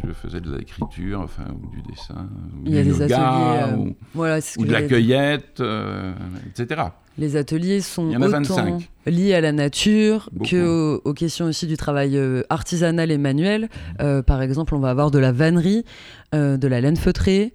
je 0.06 0.12
faisais 0.14 0.40
de 0.42 0.56
l'écriture, 0.56 1.22
enfin, 1.22 1.44
ou 1.62 1.70
du 1.76 1.82
dessin, 1.84 2.30
ou 2.58 2.64
Il 2.66 2.74
y 2.76 2.78
a 2.78 2.84
des 2.84 2.90
yoga, 3.00 3.28
ateliers, 3.28 3.74
euh, 3.74 3.78
ou, 3.90 3.96
Voilà, 4.14 4.40
ou 4.58 4.66
de 4.66 4.72
la 4.72 4.82
cueillette, 4.84 5.60
euh, 5.62 6.14
etc. 6.50 6.82
Les 7.18 7.36
ateliers 7.36 7.82
sont 7.82 8.10
autant 8.10 8.28
25. 8.28 8.90
liés 9.06 9.34
à 9.36 9.42
la 9.42 9.52
nature 9.52 10.30
Beaucoup. 10.32 10.50
que 10.50 10.96
aux, 10.96 11.02
aux 11.10 11.14
questions 11.14 11.46
aussi 11.46 11.68
du 11.68 11.78
travail 11.78 12.18
euh, 12.18 12.42
artisanal 12.50 13.12
et 13.12 13.18
manuel. 13.18 13.70
Euh, 14.02 14.24
par 14.24 14.42
exemple, 14.42 14.74
on 14.74 14.80
va 14.80 14.90
avoir 14.90 15.12
de 15.12 15.20
la 15.20 15.32
vannerie, 15.32 15.86
euh, 16.34 16.58
de 16.58 16.68
la 16.68 16.82
laine 16.82 16.96
feutrée. 16.98 17.54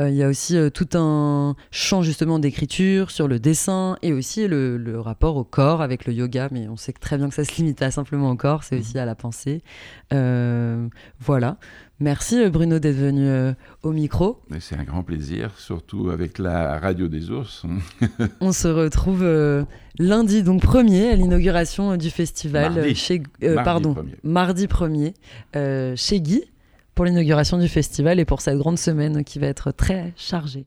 Euh, 0.00 0.10
il 0.10 0.16
y 0.16 0.22
a 0.22 0.28
aussi 0.28 0.58
tout 0.74 0.88
un 0.94 1.56
champ 1.70 2.02
justement 2.02 2.38
d'écriture 2.38 3.10
sur 3.10 3.28
le 3.28 3.38
dessin 3.38 3.96
et 4.02 4.12
aussi 4.12 4.46
le, 4.46 4.76
le 4.76 5.00
rapport 5.00 5.36
au 5.36 5.44
corps 5.44 5.80
avec 5.80 6.04
le 6.04 6.12
yoga. 6.12 6.48
Mais 6.50 6.68
on 6.68 6.76
sait 6.76 6.92
très 6.92 7.16
bien 7.16 7.28
que 7.30 7.34
ça 7.34 7.44
se 7.44 7.56
limite 7.56 7.78
pas 7.78 7.90
simplement 7.90 8.30
au 8.30 8.36
corps, 8.36 8.62
c'est 8.62 8.78
aussi 8.78 8.98
à 8.98 9.06
la 9.06 9.14
pensée. 9.14 9.62
Voilà. 10.10 11.56
Merci 12.00 12.40
euh, 12.40 12.48
Bruno 12.50 12.78
d'être 12.78 12.96
venu 12.96 13.26
euh, 13.26 13.52
au 13.82 13.92
micro. 13.92 14.40
C'est 14.60 14.76
un 14.76 14.84
grand 14.84 15.02
plaisir, 15.02 15.50
surtout 15.58 16.10
avec 16.10 16.38
la 16.38 16.78
radio 16.78 17.08
des 17.08 17.30
ours. 17.30 17.64
On 18.40 18.52
se 18.52 18.68
retrouve 18.68 19.22
euh, 19.24 19.64
lundi, 19.98 20.42
donc 20.44 20.62
premier, 20.62 21.10
à 21.10 21.16
l'inauguration 21.16 21.96
du 21.96 22.10
festival. 22.10 22.74
Mardi. 22.74 22.94
Chez, 22.94 23.22
Mardi 23.42 23.56
pardon, 23.64 23.94
premier. 23.94 24.16
mardi 24.22 24.66
1er, 24.66 25.14
euh, 25.56 25.94
chez 25.96 26.20
Guy, 26.20 26.44
pour 26.94 27.04
l'inauguration 27.04 27.58
du 27.58 27.68
festival 27.68 28.20
et 28.20 28.24
pour 28.24 28.40
cette 28.40 28.58
grande 28.58 28.78
semaine 28.78 29.24
qui 29.24 29.40
va 29.40 29.48
être 29.48 29.72
très 29.72 30.12
chargée. 30.16 30.66